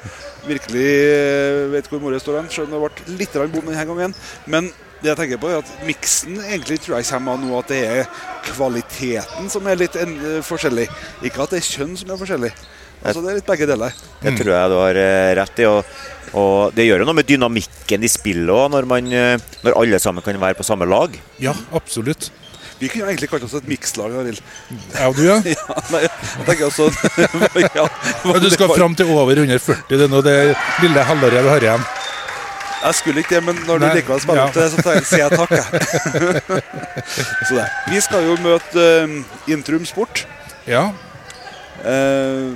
virkelig 0.46 0.86
eh, 0.86 1.60
vet 1.74 1.90
hvor 1.90 2.02
mora 2.02 2.20
står 2.22 2.40
hen. 2.42 2.50
Selv 2.52 2.68
om 2.68 2.74
det 2.74 2.80
har 2.80 2.88
vært 2.88 3.04
litt 3.18 3.38
bom 3.54 3.70
denne 3.70 3.86
gangen. 3.90 4.16
Men 4.46 4.70
det 5.04 5.10
jeg 5.10 5.18
tenker 5.18 5.40
på 5.42 5.50
er 5.52 5.60
at 5.60 5.72
miksen 5.84 6.38
egentlig 6.46 6.78
tror 6.80 6.96
jeg 6.96 7.10
kommer 7.10 7.34
av 7.34 7.42
nå 7.42 7.58
at 7.58 7.72
det 7.72 7.82
er 7.84 8.06
kvaliteten 8.46 9.50
som 9.52 9.66
er 9.68 9.76
litt 9.82 9.98
en, 10.00 10.14
uh, 10.22 10.38
forskjellig. 10.44 10.86
Ikke 11.26 11.44
at 11.44 11.52
det 11.52 11.60
er 11.60 11.68
kjønn 11.74 11.92
som 12.00 12.14
er 12.14 12.20
forskjellig. 12.20 12.52
Altså 13.04 13.20
Det 13.20 13.30
er 13.30 13.36
litt 13.36 13.48
begge 13.48 13.66
deler. 13.68 13.96
Det 14.22 14.32
tror 14.38 14.54
jeg 14.54 14.70
du 14.72 14.76
har 14.80 14.96
eh, 14.96 15.30
rett 15.36 15.60
i. 15.60 15.66
Og, 15.68 15.96
og 16.34 16.74
det 16.74 16.86
gjør 16.88 16.98
jo 17.02 17.06
noe 17.08 17.16
med 17.18 17.26
dynamikken 17.28 18.04
i 18.04 18.08
spillet 18.10 18.50
òg, 18.50 18.70
når, 18.74 18.84
man, 18.90 19.02
eh, 19.14 19.38
når 19.64 19.72
alle 19.80 19.98
sammen 20.02 20.22
kan 20.24 20.40
være 20.40 20.54
på 20.58 20.64
samme 20.66 20.86
lag. 20.88 21.10
Ja, 21.42 21.54
absolutt. 21.74 22.30
Vi 22.80 22.88
kunne 22.90 23.02
jo 23.04 23.08
egentlig 23.12 23.30
kalt 23.30 23.44
oss 23.46 23.54
et 23.54 23.68
mikslag. 23.70 24.10
Arild. 24.18 24.40
Ja, 24.96 25.06
du, 25.14 25.22
ja. 25.22 25.36
Ja, 25.54 25.74
nei, 25.92 26.00
jeg 26.04 26.10
tenker 26.48 26.64
også 26.66 26.84
ja, 27.78 27.84
du 28.42 28.50
skal 28.50 28.68
fram 28.74 28.94
til 28.98 29.06
over 29.14 29.34
140, 29.38 29.76
det 29.88 29.94
er 30.08 30.10
nå 30.10 30.20
det 30.26 30.56
lille 30.82 31.00
halvåret 31.06 31.44
vi 31.46 31.50
har 31.54 31.62
igjen. 31.68 31.84
Jeg 32.84 32.94
skulle 32.98 33.18
ikke 33.22 33.34
det, 33.38 33.44
men 33.46 33.56
når 33.64 33.76
du 33.80 33.84
likevel 33.96 34.20
spiller 34.20 34.42
ja. 34.42 34.46
til 34.52 34.60
det, 34.60 34.68
så 34.74 34.78
sier 35.08 35.22
jeg 35.22 35.30
takk. 35.38 35.52
jeg. 35.56 35.64
Vi 37.94 37.98
skal 38.04 38.20
jo 38.26 38.34
møte 38.44 38.82
uh, 39.08 39.50
Intrum 39.54 39.84
Sport. 39.88 40.14
Ja, 40.68 40.84
Eh, 41.84 42.52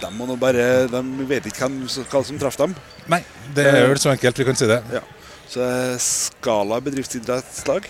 De, 0.00 0.10
må 0.16 0.26
nå 0.28 0.36
bare, 0.40 0.86
de 0.88 1.00
vet 1.28 1.46
ikke 1.50 1.66
hvem, 1.66 1.80
hva 1.84 2.22
som 2.24 2.38
traff 2.40 2.56
dem. 2.60 2.74
Nei, 3.12 3.20
det 3.56 3.66
er 3.68 3.88
vel 3.90 4.00
så 4.00 4.14
enkelt 4.14 4.40
vi 4.40 4.46
kan 4.48 4.58
si 4.58 4.68
det. 4.70 4.80
Ja. 4.94 5.02
Så 5.50 5.66
Skala 6.00 6.78
bedriftsidrettslag. 6.84 7.88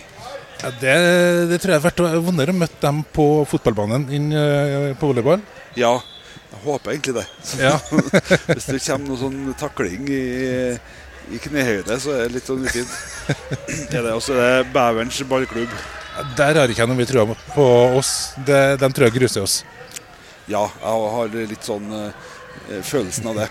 Ja, 0.61 0.69
det, 0.81 0.95
det 1.49 1.59
tror 1.61 1.73
jeg 1.73 1.79
har 1.79 1.85
vært 1.87 2.01
vondere 2.25 2.53
å 2.53 2.57
møte 2.57 2.81
dem 2.83 3.01
på 3.15 3.27
fotballbanen 3.49 4.07
enn 4.13 4.27
eh, 4.37 4.89
på 4.99 5.09
volleyball. 5.09 5.41
Ja, 5.77 5.95
jeg 6.51 6.59
håper 6.65 6.93
egentlig 6.93 7.15
det. 7.17 7.25
Ja. 7.61 7.77
Hvis 8.51 8.67
det 8.69 8.81
kommer 8.83 9.07
noe 9.13 9.21
sånn 9.21 9.55
takling 9.57 10.09
i, 10.11 10.21
i 11.33 11.41
knehøyde, 11.41 11.97
så 12.03 12.13
er 12.17 12.27
det 12.27 12.37
litt 12.37 12.49
sånn 12.49 12.65
ufint. 12.67 12.93
Er 13.95 14.05
det 14.05 14.13
også 14.13 14.35
det 14.37 14.51
Bæverens 14.73 15.21
ballklubb? 15.29 15.73
Der 16.37 16.59
har 16.59 16.69
ikke 16.69 16.83
jeg 16.83 16.91
noe 16.91 16.99
mye 16.99 17.09
trua 17.09 17.25
på 17.55 17.67
oss. 17.97 18.11
Det, 18.45 18.61
de 18.81 18.89
tror 18.91 19.07
jeg 19.07 19.15
gruser 19.15 19.45
oss. 19.45 19.61
Ja, 20.51 20.67
jeg 20.83 21.11
har 21.17 21.35
litt 21.55 21.67
sånn 21.67 21.91
eh, 21.95 22.79
følelsen 22.83 23.29
av 23.31 23.41
det. 23.43 23.49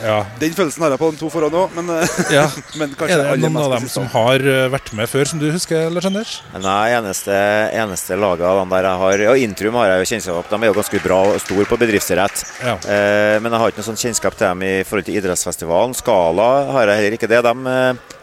Ja. 0.00 0.22
Den 0.40 0.54
følelsen 0.56 0.80
har 0.86 0.92
jeg 0.94 1.00
på 1.02 1.08
de 1.12 1.18
to 1.20 1.28
foran 1.32 1.52
òg, 1.52 1.74
men, 1.76 1.90
eh, 1.98 2.12
ja. 2.32 2.46
men 2.80 2.94
kanskje 2.96 3.18
Er 3.18 3.34
det 3.36 3.42
noen 3.42 3.58
av 3.60 3.74
dem 3.74 3.88
som 3.92 4.06
har 4.14 4.40
eh, 4.40 4.68
vært 4.72 4.92
med 4.96 5.10
før, 5.10 5.28
som 5.28 5.42
du 5.42 5.50
husker, 5.52 5.90
Lars 5.92 6.06
Anders? 6.08 6.32
Nei, 6.56 6.94
eneste, 6.96 7.34
eneste 7.76 8.16
laget 8.16 8.46
av 8.48 8.62
dem 8.62 8.72
der 8.72 8.88
jeg 8.88 9.02
har 9.02 9.24
Ja, 9.26 9.34
Intrum 9.44 9.76
har 9.80 9.90
jeg 9.90 10.00
jo 10.04 10.08
kjennskap 10.14 10.48
De 10.52 10.60
er 10.62 10.70
jo 10.72 10.78
ganske 10.78 11.02
bra 11.04 11.18
og 11.34 11.42
store 11.44 11.68
på 11.68 11.78
bedriftsrett. 11.82 12.44
Ja. 12.64 12.78
Eh, 12.80 13.36
men 13.44 13.52
jeg 13.52 13.60
har 13.64 13.74
ikke 13.74 13.82
noe 13.82 13.90
sånn 13.90 14.00
kjennskap 14.06 14.38
til 14.38 14.48
dem 14.48 14.64
i 14.70 14.72
forhold 14.88 15.08
til 15.10 15.20
idrettsfestivalen. 15.20 15.96
Skala 15.98 16.48
har 16.72 16.88
jeg 16.94 17.02
heller 17.02 17.18
ikke 17.18 17.30
det. 17.30 17.42
De 17.44 17.76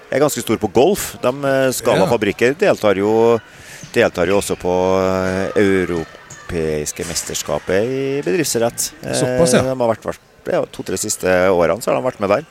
er 0.10 0.24
ganske 0.26 0.42
store 0.42 0.62
på 0.62 0.72
golf. 0.74 1.12
De 1.22 1.34
Skala 1.78 2.08
Ja. 2.08 2.10
fabrikker 2.10 2.58
deltar 2.58 2.98
jo, 2.98 3.38
deltar 3.94 4.26
jo 4.32 4.42
også 4.42 4.58
på 4.58 4.74
eh, 5.06 5.62
europeiske 6.50 7.06
mesterskapet 7.08 7.84
i 7.86 8.22
bedriftsidrett. 8.26 8.94
Eh, 9.04 9.14
Såpass, 9.14 9.54
ja. 9.54 9.62
De 9.62 9.76
har 9.80 9.92
vært, 9.94 10.06
vært 10.06 10.22
ja, 10.50 10.64
To-tre 10.66 10.98
siste 10.98 11.28
årene 11.52 11.82
så 11.82 11.92
har 11.92 12.00
de 12.00 12.06
vært 12.08 12.20
med 12.20 12.30
der. 12.30 12.46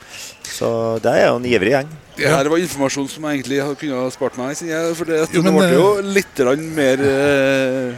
Så 0.47 0.99
det 1.03 1.11
er 1.11 1.27
jo 1.27 1.39
en 1.39 1.45
ivrig 1.45 1.73
gjeng. 1.73 1.89
Det 2.15 2.29
her 2.29 2.49
var 2.51 2.59
informasjon 2.59 3.09
som 3.09 3.23
jeg 3.27 3.39
egentlig 3.39 3.59
kunne 3.79 4.03
ha 4.03 4.09
spart 4.11 4.37
meg. 4.37 4.55
For 4.95 5.05
det, 5.05 5.19
Jo, 5.33 5.41
det 5.41 5.51
men, 5.51 5.59
ble 5.59 5.73
jo 5.73 5.89
litt 6.03 6.41
mer 6.75 7.03
eh, 7.03 7.93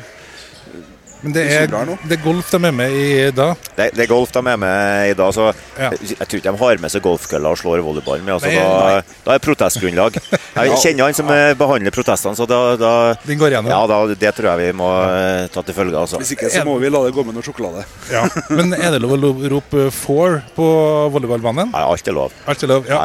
Men 1.22 1.34
det 1.36 1.42
er 1.54 1.68
det 1.70 2.16
er 2.18 2.22
golf 2.24 2.50
de 2.52 2.58
er 2.66 2.72
med 2.74 2.92
i 2.98 3.32
dag? 3.36 3.56
Det, 3.78 3.90
det 3.94 4.04
er 4.06 4.10
golf 4.10 4.32
de 4.34 4.42
er 4.42 4.58
med 4.58 5.12
i 5.12 5.14
dag, 5.18 5.34
så 5.36 5.52
Ja. 5.78 5.90
jeg, 5.94 6.16
jeg 6.18 6.28
tror 6.28 6.40
ikke 6.40 6.52
de 6.52 6.58
har 6.64 6.80
med 6.82 6.92
seg 6.92 7.02
golfkølla 7.06 7.52
og 7.54 7.58
slår 7.62 7.84
volleyball 7.86 8.24
med. 8.26 8.34
Altså, 8.36 8.50
Nei, 8.50 8.58
da, 8.58 9.02
da 9.26 9.36
er 9.36 9.44
protestgrunnlag. 9.46 10.18
Jeg 10.56 10.78
kjenner 10.82 11.06
han 11.08 11.14
som 11.18 11.30
eh, 11.34 11.54
behandler 11.58 11.94
protestene, 11.94 12.36
så 12.38 12.48
da, 12.50 12.60
da 12.82 12.92
Den 13.26 13.38
går 13.40 13.54
igjennom. 13.54 13.70
Ja, 13.72 13.80
da, 13.88 14.00
det 14.18 14.32
tror 14.38 14.50
jeg 14.52 14.72
vi 14.72 14.78
må 14.82 14.90
eh, 15.06 15.46
ta 15.54 15.62
til 15.68 15.78
følge. 15.78 15.96
Altså. 16.02 16.18
Hvis 16.24 16.34
ikke 16.36 16.50
så 16.52 16.66
må 16.68 16.78
vi 16.82 16.90
la 16.92 17.04
det 17.06 17.14
gå 17.16 17.24
med 17.28 17.38
noe 17.38 17.46
sjokolade. 17.46 17.86
Ja. 18.12 18.26
Men 18.50 18.74
er 18.78 18.92
det 18.98 19.02
lov 19.06 19.14
å 19.18 19.32
rope 19.54 19.86
'four' 19.94 20.42
på 20.58 20.68
volleyballbanen? 21.14 21.72
Ja, 21.76 21.86
alt 21.92 22.08
er 22.10 22.18
lov. 22.18 22.34
Alt 22.50 22.64
er 22.66 22.74
lov? 22.74 22.90
Ja. 22.90 23.00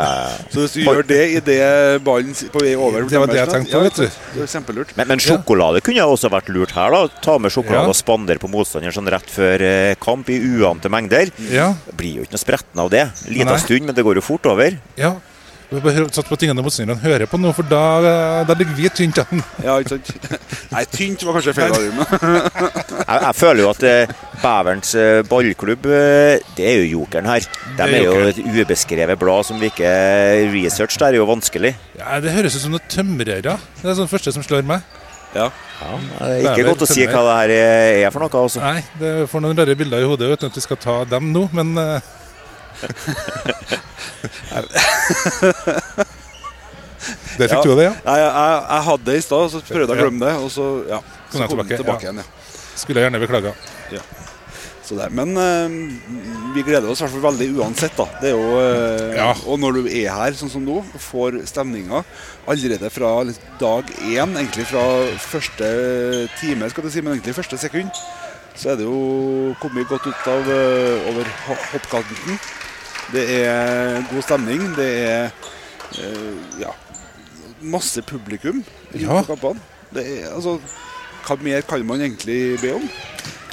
Så 0.50 0.64
hvis 0.64 0.75
du 0.78 0.80
gjør 0.87 1.04
det 1.06 1.23
idet 1.42 2.02
ballen 2.06 2.32
på 2.52 2.64
vei 2.64 2.75
over 2.80 3.04
Det 3.06 3.20
var 3.20 3.30
det 3.30 3.38
jeg 3.42 3.52
tenkte 3.52 3.76
på, 3.76 3.85
vet 3.87 4.00
du. 4.00 4.08
Det 4.37 4.42
er 4.46 4.52
kjempelurt. 4.56 4.96
Men, 4.96 5.08
men 5.12 5.23
sjokolade 5.23 5.85
kunne 5.85 6.08
også 6.16 6.32
vært 6.32 6.49
lurt 6.54 6.73
her. 6.76 6.90
da 6.96 7.06
Ta 7.23 7.37
med 7.38 7.52
sjokolade 7.52 7.87
Ja. 7.87 7.92
og 7.92 7.96
spandere 8.06 8.42
på 8.42 8.50
motstanderen 8.50 8.94
sånn 8.94 9.10
rett 9.10 9.30
før 9.32 9.62
eh, 9.66 9.94
kamp 10.02 10.28
i 10.30 10.38
uante 10.38 10.90
mengder. 10.92 11.32
Ja. 11.50 11.72
Det 11.88 11.96
blir 11.98 12.20
jo 12.20 12.26
ikke 12.26 12.36
noe 12.36 12.44
spretten 12.44 12.82
av 12.84 12.92
det. 12.92 13.08
Lita 13.32 13.56
stund, 13.62 13.88
men 13.88 13.96
det 13.96 14.06
går 14.06 14.20
jo 14.20 14.28
fort 14.34 14.46
over. 14.52 14.78
ja. 15.00 15.16
du 15.66 15.80
har 15.82 15.96
satt 16.14 16.28
på 16.30 16.36
tingene 16.38 16.62
motstanderne 16.62 17.02
hører 17.02 17.26
på 17.26 17.40
nå, 17.42 17.50
for 17.56 17.66
da, 17.66 17.80
eh, 18.06 18.42
da 18.46 18.54
ligger 18.54 18.76
vi 18.78 18.90
tynt 18.94 19.18
an. 19.18 19.42
Ja, 19.64 19.75
ikke 19.82 19.96
sant? 19.96 20.12
Nei, 20.75 20.84
tynt 20.92 21.25
var 21.26 21.34
kanskje 21.34 21.56
feil 21.56 21.75
argument. 21.75 22.12
Jeg, 23.06 23.20
jeg 23.22 23.36
føler 23.38 23.60
jo 23.62 23.70
at 23.70 23.82
eh, 23.86 24.12
Bæverens 24.42 24.92
eh, 24.98 25.20
ballklubb, 25.26 25.84
det 26.58 26.64
er 26.66 26.80
jo 26.80 27.00
jokeren 27.00 27.28
her. 27.30 27.48
De 27.78 27.84
er 27.86 27.96
er 27.98 28.06
jo 28.06 28.14
et 28.30 28.38
ubeskrevet 28.42 29.18
blad 29.18 29.46
som 29.48 29.58
vi 29.62 29.70
ikke 29.72 29.90
Research 30.54 30.98
der 31.02 31.14
er 31.14 31.20
jo 31.20 31.26
vanskelig. 31.28 31.75
Ja, 31.98 32.20
det 32.22 32.34
høres 32.34 32.58
ut 32.58 32.66
som 32.66 32.75
noen 32.75 32.86
tømrere. 32.90 33.58
Det 33.82 33.90
er 33.90 33.98
sånn 33.98 34.10
første 34.10 34.34
som 34.34 34.46
slår 34.46 34.66
meg. 34.66 34.86
Ja. 35.37 35.50
Ja, 35.76 35.93
det 36.25 36.40
er 36.40 36.47
ikke 36.57 36.71
godt 36.71 36.85
å 36.87 36.88
si 36.88 37.05
hva 37.07 37.21
det 37.26 37.35
her 37.37 37.50
er- 38.07 38.12
for 38.14 38.21
noe. 38.25 38.33
Også. 38.47 38.61
Nei, 38.64 38.81
det 39.00 39.11
får 39.28 39.40
noen 39.45 39.59
rare 39.61 39.75
bilder 39.76 40.00
i 40.00 40.09
hodet 40.09 40.31
uten 40.33 40.49
at 40.49 40.57
vi 40.57 40.62
skal 40.64 40.78
ta 40.81 40.95
dem 41.05 41.25
nå, 41.35 41.43
men 41.52 41.69
eh, 41.83 42.00
Der 47.37 47.49
fikk 47.50 47.59
Ja. 47.59 47.62
du 47.62 47.75
det, 47.76 47.83
ja? 47.85 47.90
Nei, 48.07 48.16
jeg, 48.19 48.33
jeg, 48.33 48.62
jeg 48.71 48.83
hadde 48.88 49.05
det 49.11 49.16
i 49.16 49.21
stad, 49.25 49.50
så 49.52 49.59
prøvde 49.61 49.85
jeg 49.85 49.90
å 49.90 49.95
Ja. 49.97 50.00
glemme 50.02 50.21
det. 50.25 50.35
Og 50.43 50.50
så, 50.50 50.64
ja, 50.88 50.99
Kom 51.05 51.37
så 51.37 51.40
jeg 51.45 51.49
kom 51.50 51.59
den 51.61 51.66
tilbake, 51.69 51.85
tilbake 51.85 52.02
ja. 52.02 52.09
igjen. 52.11 52.21
Ja. 52.25 52.28
Skulle 52.76 53.00
jeg 53.00 53.05
gjerne 53.11 53.21
beklaga. 53.23 53.50
Så 53.90 53.97
det, 54.95 55.09
men 55.11 55.33
eh, 55.37 55.72
vi 56.55 56.62
gleder 56.62 56.87
oss 56.92 57.01
i 57.01 57.05
hvert 57.05 57.16
fall 57.16 57.25
veldig 57.35 57.49
uansett. 57.59 57.99
er 58.22 58.31
jo, 58.31 58.61
eh, 58.61 59.16
Ja. 59.16 59.33
Og 59.46 59.59
når 59.59 59.72
du 59.81 59.88
er 59.90 60.12
her 60.14 60.33
sånn 60.38 60.51
som 60.53 60.62
nå, 60.64 60.77
og 60.85 61.01
får 61.03 61.40
stemninga 61.51 62.05
allerede 62.46 62.90
fra 62.94 63.25
dag 63.59 63.85
én, 64.07 64.37
egentlig 64.38 64.66
fra 64.70 64.85
første 65.18 66.29
time, 66.38 66.70
skal 66.70 66.85
du 66.85 66.90
si, 66.90 67.01
men 67.01 67.16
egentlig 67.16 67.35
første 67.35 67.59
sekund, 67.59 67.90
så 68.55 68.70
er 68.70 68.77
det 68.77 68.85
jo 68.87 69.55
kommet 69.61 69.88
godt 69.88 70.07
ut 70.07 70.29
av 70.33 70.49
eh, 70.49 71.11
over 71.11 71.25
hoppkanten. 71.49 72.38
Det 73.12 73.27
er 73.42 74.03
god 74.12 74.22
stemning. 74.22 74.75
Det 74.77 74.90
er 75.07 75.31
ja, 76.59 76.70
masse 77.62 78.03
publikum 78.03 78.64
Ja. 78.94 79.22
på 79.22 79.35
kampene. 79.35 79.61
Er, 79.96 80.33
altså, 80.35 80.59
hva 81.27 81.37
mer 81.42 81.62
kan 81.62 81.85
man 81.87 82.01
egentlig 82.01 82.61
be 82.61 82.72
om? 82.75 82.88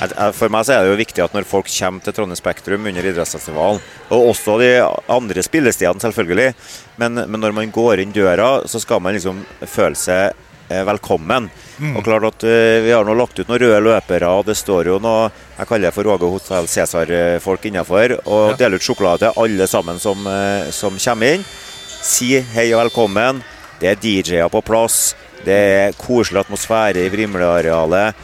Jeg- 0.04 0.34
For 0.36 0.50
meg 0.52 0.66
så 0.66 0.74
er 0.76 0.84
det 0.84 0.92
jo 0.94 1.00
viktig 1.06 1.24
at 1.24 1.34
når 1.34 1.46
folk 1.48 1.68
kommer 1.72 2.04
til 2.04 2.14
Trondheim 2.14 2.36
Spektrum 2.40 2.86
under 2.88 3.02
idrettsfestivalen, 3.08 3.80
og 4.12 4.30
også 4.34 4.58
de 4.60 4.72
andre 5.10 5.44
spillestedene 5.44 6.02
selvfølgelig, 6.04 6.54
men, 6.98 7.14
men 7.30 7.40
når 7.42 7.54
man 7.54 7.72
går 7.72 8.00
inn 8.04 8.12
døra, 8.12 8.66
så 8.68 8.82
skal 8.82 9.00
man 9.00 9.14
liksom 9.16 9.46
føle 9.66 9.96
seg 9.96 10.34
velkommen. 10.74 11.50
velkommen. 11.78 11.96
Og 11.98 12.04
klart 12.04 12.24
at 12.26 12.44
eh, 12.48 12.82
Vi 12.82 12.92
har 12.92 13.04
nå 13.06 13.14
lagt 13.18 13.38
ut 13.40 13.48
noen 13.48 13.60
røde 13.62 13.82
løpere, 13.84 14.28
og 14.40 14.46
det 14.48 14.56
står 14.58 14.86
jo 14.90 15.00
noe 15.00 15.30
jeg 15.58 15.68
kaller 15.68 15.90
det 15.90 15.94
for 15.94 16.04
Åge 16.10 16.30
Hotell 16.32 16.66
Cæsar-folk 16.68 17.62
innenfor, 17.70 18.16
og 18.26 18.50
Ja. 18.52 18.56
deler 18.58 18.76
ut 18.76 18.82
sjokolade 18.82 19.20
til 19.20 19.34
alle 19.44 19.68
sammen 19.68 20.00
som, 20.00 20.26
eh, 20.28 20.72
som 20.72 20.98
kommer 20.98 21.34
inn. 21.36 21.46
Si 22.04 22.40
hei 22.42 22.72
og 22.74 22.90
velkommen. 22.90 23.44
Det 23.80 23.90
er 23.92 23.96
DJ-er 23.96 24.50
på 24.50 24.64
plass. 24.64 25.14
Det 25.46 25.54
er 25.54 25.92
koselig 26.00 26.46
atmosfære 26.46 27.04
i 27.06 27.10
Vrimlearealet. 27.10 28.16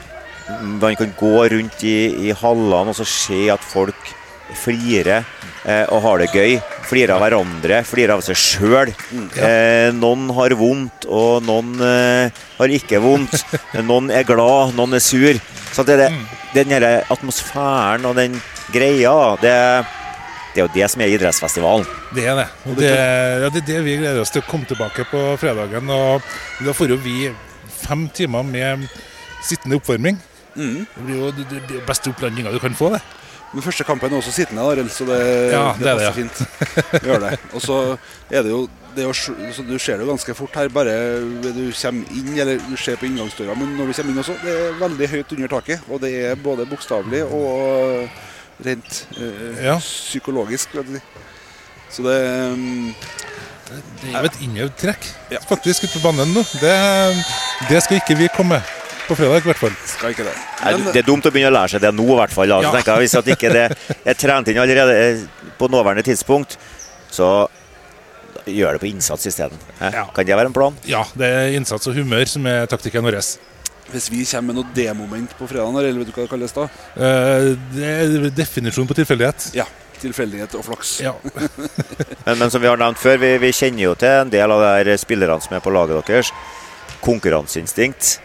Man 0.82 0.96
kan 1.00 1.12
gå 1.20 1.36
rundt 1.54 1.84
i, 1.86 2.30
i 2.30 2.34
hallene 2.36 2.94
og 2.94 2.98
så 2.98 3.06
se 3.08 3.46
at 3.54 3.64
folk 3.66 4.16
flirer 4.58 5.24
eh, 5.66 5.86
og 5.94 6.02
har 6.06 6.22
det 6.22 6.30
gøy. 6.34 6.58
Flirer 6.90 7.16
av 7.16 7.24
hverandre, 7.24 7.82
flirer 7.86 8.16
av 8.16 8.24
seg 8.26 8.40
sjøl. 8.40 8.92
Eh, 9.38 9.90
noen 9.96 10.30
har 10.38 10.56
vondt, 10.58 11.06
og 11.06 11.46
noen 11.46 11.76
eh, 11.86 12.42
har 12.58 12.76
ikke 12.80 13.02
vondt. 13.04 13.36
noen 13.90 14.10
er 14.14 14.28
glad, 14.28 14.76
noen 14.78 14.98
er 14.98 15.04
sur. 15.04 15.40
Så 15.70 15.86
det 15.86 15.98
er 15.98 16.08
det, 16.08 16.10
den 16.56 16.74
denne 16.74 16.94
atmosfæren 17.14 18.08
og 18.10 18.18
den 18.18 18.40
greia, 18.74 19.36
det, 19.42 19.54
det 20.56 20.64
er 20.64 20.66
jo 20.66 20.72
det 20.74 20.88
som 20.90 21.04
er 21.06 21.14
idrettsfestivalen. 21.14 21.86
Det 22.16 22.26
er 22.26 22.42
det. 22.42 22.48
Og 22.66 22.80
det, 22.80 22.90
ja, 22.90 23.52
det 23.54 23.62
er 23.62 23.70
det 23.70 23.84
vi 23.86 24.00
gleder 24.02 24.24
oss 24.24 24.34
til 24.34 24.42
å 24.42 24.50
komme 24.50 24.70
tilbake 24.70 25.06
på 25.12 25.22
fredagen. 25.42 25.94
Og 25.94 26.26
da 26.66 26.74
får 26.74 26.96
jo 26.96 27.00
vi 27.06 27.30
fem 27.80 28.08
timer 28.14 28.46
med 28.48 28.90
sittende 29.46 29.78
oppvarming. 29.80 30.18
Mm. 30.56 30.86
Det 30.96 31.04
blir 31.06 31.16
jo 31.20 31.32
det 31.38 31.62
det 31.70 31.82
beste 31.88 32.10
opplandinga 32.12 32.52
du 32.52 32.60
kan 32.60 32.74
få, 32.76 32.90
det. 32.96 33.02
men 33.54 33.62
første 33.66 33.84
kampen 33.84 34.12
er 34.14 34.18
også 34.18 34.32
sittende, 34.34 34.62
Arild, 34.62 34.90
så 34.94 35.06
det, 35.06 35.20
Ja, 35.54 35.74
det, 35.78 35.84
det 35.84 35.90
er 35.92 35.96
det, 35.98 36.04
ja. 36.04 36.12
fint. 36.12 37.04
Gjør 37.06 37.20
det. 37.26 37.40
Og 37.54 37.62
så 37.62 37.78
er 38.30 38.44
det 38.46 38.52
jo, 38.52 38.68
det 38.96 39.04
er 39.04 39.08
jo 39.08 39.14
så 39.14 39.64
Du 39.68 39.78
ser 39.80 39.98
det 39.98 40.06
jo 40.06 40.10
ganske 40.12 40.34
fort 40.36 40.56
her, 40.56 40.68
bare 40.74 40.96
du 41.42 41.72
kommer 41.82 42.12
inn, 42.18 42.34
eller 42.40 42.60
du 42.70 42.76
ser 42.78 42.98
på 42.98 43.06
inngangsdøra. 43.10 43.56
Men 43.58 43.76
når 43.78 43.90
du 43.90 43.94
kommer 43.94 44.14
inn 44.14 44.20
også, 44.24 44.36
det 44.44 44.54
er 44.58 44.78
veldig 44.82 45.10
høyt 45.14 45.34
under 45.38 45.48
taket. 45.56 45.80
Og 45.90 46.02
det 46.02 46.12
er 46.26 46.36
både 46.36 46.66
bokstavelig 46.70 47.24
og 47.24 48.10
rent 48.66 49.08
eh, 49.18 49.64
Ja. 49.66 49.78
psykologisk. 49.80 50.70
Så 51.90 52.04
det 52.06 52.18
mm, 52.58 52.94
Det 53.70 54.14
er 54.14 54.20
jo 54.26 54.30
et 54.30 54.42
innøvd 54.46 54.76
trekk 54.82 55.06
faktisk 55.50 55.84
ute 55.86 55.94
på 56.00 56.04
banen 56.10 56.34
nå. 56.34 56.44
Det, 56.62 56.74
det 57.70 57.82
skal 57.86 57.98
ikke 58.02 58.18
vi 58.18 58.28
komme 58.36 58.62
på 59.10 59.18
fredag, 59.20 59.42
i 59.44 59.50
hvert 59.50 59.60
fall. 59.62 59.76
skal 59.90 60.14
ikke 60.16 60.26
det. 60.28 60.34
Nei, 60.64 60.74
det 60.94 61.02
er 61.04 61.08
dumt 61.08 61.26
å 61.28 61.32
begynne 61.34 61.52
å 61.52 61.56
lære 61.58 61.74
seg 61.76 61.82
det 61.84 61.92
nå, 61.98 62.06
i 62.14 62.18
hvert 62.22 62.36
fall. 62.36 62.48
Da. 62.54 62.60
Så 62.62 62.68
Ja. 62.70 62.72
tenker 62.78 62.92
jeg, 62.94 63.02
Hvis 63.08 63.18
at 63.20 63.32
ikke 63.36 63.54
det 63.54 63.66
er 64.14 64.14
trent 64.22 64.48
inn 64.54 64.58
allerede 64.62 64.96
eh, 65.04 65.24
på 65.60 65.70
nåværende 65.70 66.04
tidspunkt, 66.06 66.58
så 67.12 67.48
gjør 68.50 68.78
det 68.78 68.82
på 68.82 68.90
innsats 68.90 69.26
isteden. 69.30 69.58
Ja. 69.82 70.06
Kan 70.14 70.26
det 70.26 70.36
være 70.38 70.50
en 70.50 70.54
plan? 70.56 70.78
Ja, 70.90 71.04
det 71.18 71.28
er 71.28 71.56
innsats 71.58 71.88
og 71.90 71.94
humør 71.98 72.26
som 72.30 72.46
er 72.50 72.66
taktikken 72.72 73.04
vår. 73.06 73.20
hvis 73.92 74.10
vi 74.14 74.24
kommer 74.26 74.54
med 74.54 74.56
noe 74.56 74.74
demoment 74.76 75.32
på 75.38 75.48
fredag, 75.50 75.76
eller 75.82 76.00
vet 76.04 76.08
du 76.08 76.14
hva 76.14 76.24
det 76.28 76.30
kalles 76.30 76.54
da? 76.54 76.68
Uh, 76.96 77.56
Det 77.74 77.84
er 77.84 78.30
definisjon 78.30 78.88
på 78.88 78.94
tilfeldighet. 78.98 79.52
Ja. 79.54 79.66
Tilfeldighet 80.00 80.54
og 80.56 80.64
flaks. 80.64 81.02
Ja. 81.04 81.12
Men, 82.26 82.38
men 82.40 82.50
som 82.50 82.62
vi 82.62 82.68
har 82.70 82.78
nevnt 82.78 82.98
før, 83.02 83.18
vi, 83.20 83.34
vi 83.42 83.50
kjenner 83.52 83.84
jo 83.84 83.96
til 84.00 84.08
en 84.22 84.30
del 84.32 84.52
av 84.54 84.62
de 84.86 84.94
spillerne 84.98 85.42
som 85.44 85.56
er 85.58 85.60
på 85.60 85.74
laget 85.74 86.06
deres. 86.08 86.30
Konkurranseinstinkt. 87.04 88.20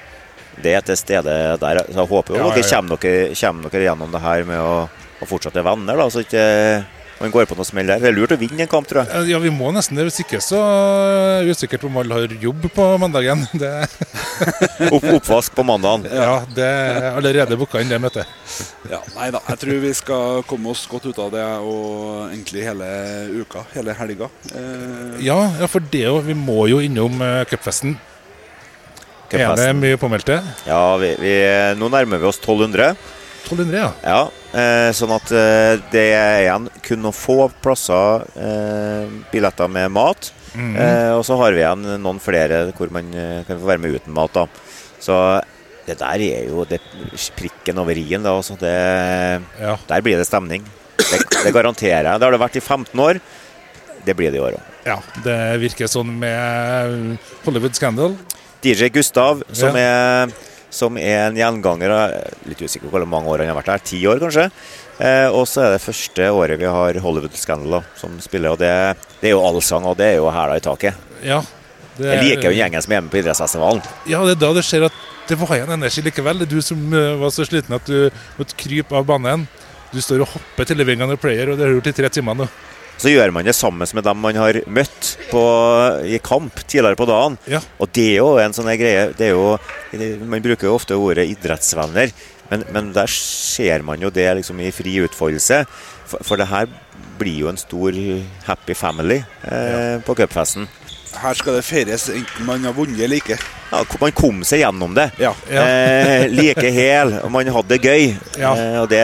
Det 0.63 0.75
er 0.79 0.81
til 0.87 0.97
stede 0.97 1.39
der. 1.61 1.85
Så 1.91 1.99
jeg 2.03 2.11
håper 2.11 2.35
jo 2.37 2.43
Ja, 2.43 2.51
dere 2.55 2.65
ja. 2.67 2.77
kommer 2.77 2.97
dere, 3.03 3.35
kommer 3.41 3.71
dere 3.75 3.89
gjennom 3.89 4.13
det 4.15 4.21
her 4.23 4.45
med 4.45 4.61
å 4.61 4.75
å 5.23 5.27
fortsatt 5.31 5.55
er 5.57 5.63
venner, 5.65 5.97
da, 5.97 6.09
så 6.11 6.21
ikke 6.25 6.41
man 7.21 7.31
går 7.31 7.47
på 7.47 7.55
noe 7.57 7.65
smell 7.65 7.87
der. 7.87 8.01
Det 8.03 8.09
er 8.11 8.17
lurt 8.17 8.33
å 8.35 8.37
vinne 8.37 8.65
en 8.65 8.69
kamp, 8.69 8.89
tror 8.91 9.05
jeg. 9.05 9.11
Eh, 9.15 9.29
Ja, 9.31 9.39
vi 9.41 9.49
må 9.55 9.71
nesten 9.73 9.97
det. 9.97 10.03
Hvis 10.09 10.19
ikke 10.25 10.41
så 10.43 10.59
er 10.59 11.45
det 11.47 11.55
usikkert 11.55 11.85
om 11.87 11.97
alle 12.03 12.19
har 12.19 12.35
jobb 12.43 12.67
på 12.75 12.87
mandagen. 13.01 13.45
Det, 13.63 13.71
Opp, 14.91 15.05
oppvask 15.15 15.55
på 15.55 15.63
mandagen. 15.65 16.05
ja, 16.11 16.41
det 16.53 16.67
er 16.67 17.07
allerede 17.15 17.57
booka 17.57 17.81
inn 17.81 17.89
det 17.89 18.01
møtet. 18.03 18.27
Ja, 18.91 18.99
nei 19.15 19.31
da, 19.33 19.41
jeg 19.47 19.61
tror 19.63 19.79
vi 19.87 19.93
skal 19.95 20.43
komme 20.51 20.75
oss 20.75 20.83
godt 20.91 21.07
ut 21.07 21.21
av 21.23 21.31
det 21.33 21.45
og 21.63 22.27
egentlig 22.35 22.67
hele 22.67 22.91
uka, 23.45 23.63
hele 23.77 23.95
helga. 23.97 24.29
Eh, 24.51 25.23
Ja, 25.25 25.39
ja, 25.63 25.71
for 25.71 25.87
det 25.95 26.03
jo, 26.09 26.19
vi 26.27 26.35
må 26.35 26.67
jo 26.69 26.83
innom 26.83 27.23
uh, 27.23 27.45
cupfesten. 27.49 27.95
Er 29.33 29.57
det 29.57 29.71
mye 29.79 29.97
påmeldte? 29.99 30.37
Ja, 30.69 30.97
vi, 31.01 31.15
vi, 31.19 31.35
nå 31.81 31.89
nærmer 31.91 32.21
vi 32.21 32.29
oss 32.29 32.39
1200. 32.43 32.93
1200, 33.45 33.77
ja. 33.81 33.89
Ja, 34.05 34.21
eh, 34.61 34.91
sånn 34.97 35.13
at 35.17 35.33
eh, 35.37 35.75
det 35.93 36.05
er 36.17 36.43
igjen 36.45 36.69
kun 36.85 37.03
noen 37.05 37.17
få 37.17 37.49
plasser 37.65 38.25
eh, 38.41 39.09
billetter 39.33 39.69
med 39.73 39.91
mat. 39.93 40.31
Eh, 40.55 41.11
og 41.17 41.25
så 41.27 41.35
har 41.41 41.53
vi 41.57 41.65
igjen 41.65 41.83
noen 42.01 42.21
flere 42.23 42.61
hvor 42.79 42.93
man 42.95 43.09
eh, 43.19 43.41
kan 43.49 43.59
få 43.59 43.69
være 43.73 43.83
med 43.83 43.97
uten 43.99 44.15
mat. 44.17 44.33
da. 44.37 44.47
Så 45.03 45.19
det 45.85 45.99
der 46.01 46.23
er 46.25 46.47
jo 46.49 46.65
det 46.69 46.79
prikken 47.37 47.81
over 47.83 47.99
i-en. 48.01 48.25
altså 48.31 48.57
det, 48.61 48.73
ja. 49.61 49.75
Der 49.91 50.05
blir 50.07 50.17
det 50.21 50.29
stemning. 50.29 50.65
Det, 50.97 51.19
det 51.45 51.53
garanterer 51.53 52.07
jeg. 52.07 52.21
Det 52.21 52.25
har 52.29 52.33
det 52.33 52.41
vært 52.41 52.57
i 52.57 52.65
15 52.65 53.03
år. 53.03 53.21
Det 54.05 54.15
blir 54.17 54.33
det 54.33 54.39
i 54.41 54.45
år 54.45 54.57
òg. 54.57 54.71
Ja, 54.85 54.97
det 55.25 55.37
virker 55.63 55.89
sånn 55.89 56.15
med 56.21 57.19
Hollywood 57.45 57.77
Scandal. 57.77 58.17
DJ 58.65 58.89
Gustav, 58.95 59.43
som, 59.53 59.77
Ja. 59.77 60.25
er, 60.25 60.33
som 60.75 60.97
er 60.99 61.29
en 61.29 61.37
gjenganger 61.39 61.93
er 61.95 62.15
Litt 62.49 62.63
usikker 62.65 62.89
på 62.89 62.97
hvor 62.97 63.07
mange 63.07 63.29
år 63.31 63.45
han 63.45 63.53
har 63.53 63.59
vært 63.61 63.73
her. 63.75 63.85
Ti 63.85 64.01
år, 64.11 64.19
kanskje. 64.25 64.49
Eh, 64.99 65.29
og 65.31 65.45
så 65.51 65.65
er 65.67 65.75
det 65.75 65.83
første 65.85 66.29
året 66.31 66.59
vi 66.61 66.69
har 66.71 66.99
Hollywood 67.03 67.35
Scandal 67.39 67.83
som 67.99 68.17
spiller. 68.23 68.55
Og 68.55 68.59
det, 68.63 68.71
det 69.21 69.31
er 69.31 69.37
jo 69.37 69.43
allsang, 69.47 69.85
og 69.91 69.97
det 70.01 70.13
er 70.13 70.17
jo 70.21 70.31
hæla 70.35 70.57
i 70.61 70.65
taket. 70.65 70.95
Ja. 71.25 71.43
Det, 71.95 72.09
Jeg 72.11 72.25
liker 72.27 72.51
jo 72.51 72.57
gjengen 72.59 72.83
som 72.83 72.93
er 72.97 73.03
med 73.05 73.11
på 73.13 73.21
idrettsfestivalen. 73.21 73.83
Ja, 74.11 74.25
det 74.27 74.35
er 74.35 74.41
da 74.43 74.53
det 74.57 74.65
skjer 74.67 74.89
at 74.89 74.97
det 75.29 75.37
var 75.41 75.53
en 75.57 75.77
energi 75.77 76.03
likevel. 76.03 76.41
Det 76.43 76.49
er 76.51 76.57
du 76.59 76.63
som 76.67 76.81
eh, 76.93 77.13
var 77.21 77.31
så 77.35 77.47
sliten 77.47 77.77
at 77.77 77.87
du 77.87 78.09
måtte 78.39 78.57
krype 78.59 78.97
av 78.99 79.07
banen. 79.09 79.47
Du 79.95 80.01
står 80.03 80.25
og 80.25 80.33
hopper 80.33 80.67
til 80.67 80.81
living 80.81 81.05
on 81.07 81.13
a 81.15 81.17
player, 81.21 81.53
og 81.53 81.59
det 81.59 81.67
har 81.69 81.71
du 81.71 81.79
gjort 81.79 81.93
i 81.93 81.99
tre 82.01 82.09
timer 82.11 82.35
nå. 82.43 82.49
Så 82.99 83.11
gjør 83.11 83.33
man 83.35 83.45
det 83.47 83.57
sammen 83.57 83.89
med 83.97 84.07
dem 84.07 84.21
man 84.23 84.37
har 84.39 84.61
møtt 84.71 85.15
på, 85.31 85.43
i 86.07 86.21
kamp 86.23 86.63
tidligere 86.67 86.99
på 86.99 87.09
dagen. 87.11 87.39
Ja. 87.51 87.61
Og 87.83 87.91
det 87.97 88.07
er 88.13 88.21
jo 88.21 88.31
en 88.41 88.55
sånn 88.57 88.71
greie 88.79 89.09
det 89.19 89.31
er 89.31 89.35
jo, 89.35 89.59
Man 90.25 90.43
bruker 90.43 90.69
jo 90.69 90.77
ofte 90.79 90.97
ordet 90.99 91.27
idrettsvenner, 91.33 92.13
men, 92.51 92.65
men 92.75 92.93
der 92.95 93.11
ser 93.11 93.83
man 93.87 94.03
jo 94.03 94.11
det 94.15 94.27
liksom 94.41 94.61
i 94.61 94.73
fri 94.75 94.97
utfoldelse. 95.05 95.65
For, 96.07 96.23
for 96.25 96.41
det 96.41 96.49
her 96.51 96.69
blir 97.19 97.45
jo 97.45 97.51
en 97.51 97.61
stor 97.61 97.95
happy 98.49 98.75
family 98.75 99.21
eh, 99.47 100.01
på 100.05 100.17
cupfesten. 100.19 100.67
her 101.15 101.35
skal 101.39 101.55
det 101.55 101.63
feires 101.65 102.09
enten 102.11 102.47
man 102.47 102.65
har 102.67 102.75
vunnet 102.75 103.01
eller 103.07 103.21
ikke. 103.23 103.39
Ja, 103.71 103.83
man 104.01 104.13
kom 104.13 104.43
seg 104.47 104.65
gjennom 104.65 104.95
det. 104.97 105.11
Ja. 105.23 105.33
Ja. 105.51 105.63
Eh, 105.63 106.27
like 106.31 106.71
hel, 106.75 107.19
og 107.23 107.31
man 107.35 107.51
hadde 107.55 107.77
det 107.77 107.83
gøy. 107.85 108.15
Ja. 108.39 108.55
Eh, 108.55 108.79
og 108.83 108.89
det, 108.91 109.03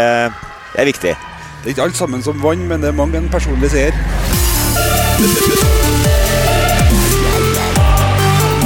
det 0.74 0.82
er 0.82 0.90
viktig. 0.90 1.14
Det 1.60 1.66
er 1.66 1.74
ikke 1.74 1.82
alt 1.90 1.96
sammen 1.96 2.22
som 2.24 2.38
vant, 2.40 2.62
men 2.68 2.80
det 2.80 2.88
er 2.88 2.96
mange 2.96 3.18
en 3.20 3.26
personlig 3.28 3.68
seier. 3.68 3.92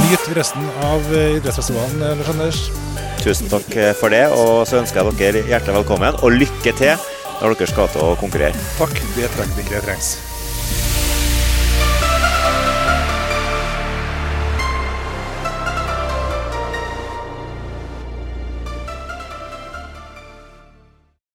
Nyt 0.05 0.29
resten 0.37 0.69
av 0.87 1.09
eh, 1.11 1.35
idrettsfestivalen, 1.35 1.99
eh, 1.99 2.13
Lars 2.21 2.29
Anders. 2.31 2.61
Tusen 3.19 3.51
takk 3.51 3.67
eh, 3.75 3.91
for 3.99 4.15
det, 4.15 4.23
og 4.31 4.63
så 4.69 4.79
ønsker 4.79 5.01
jeg 5.01 5.19
dere 5.19 5.43
hjertelig 5.49 5.81
velkommen, 5.81 6.21
og 6.23 6.37
lykke 6.39 6.75
til 6.79 6.95
når 7.41 7.57
dere 7.59 7.73
skal 7.73 7.91
til 7.91 8.05
å 8.05 8.15
konkurrere. 8.21 8.55
Takk. 8.79 8.95
Det 9.17 9.27
trenger 9.35 9.59
vi. 9.59 9.67
Det 9.73 9.83
trengs. 9.89 10.15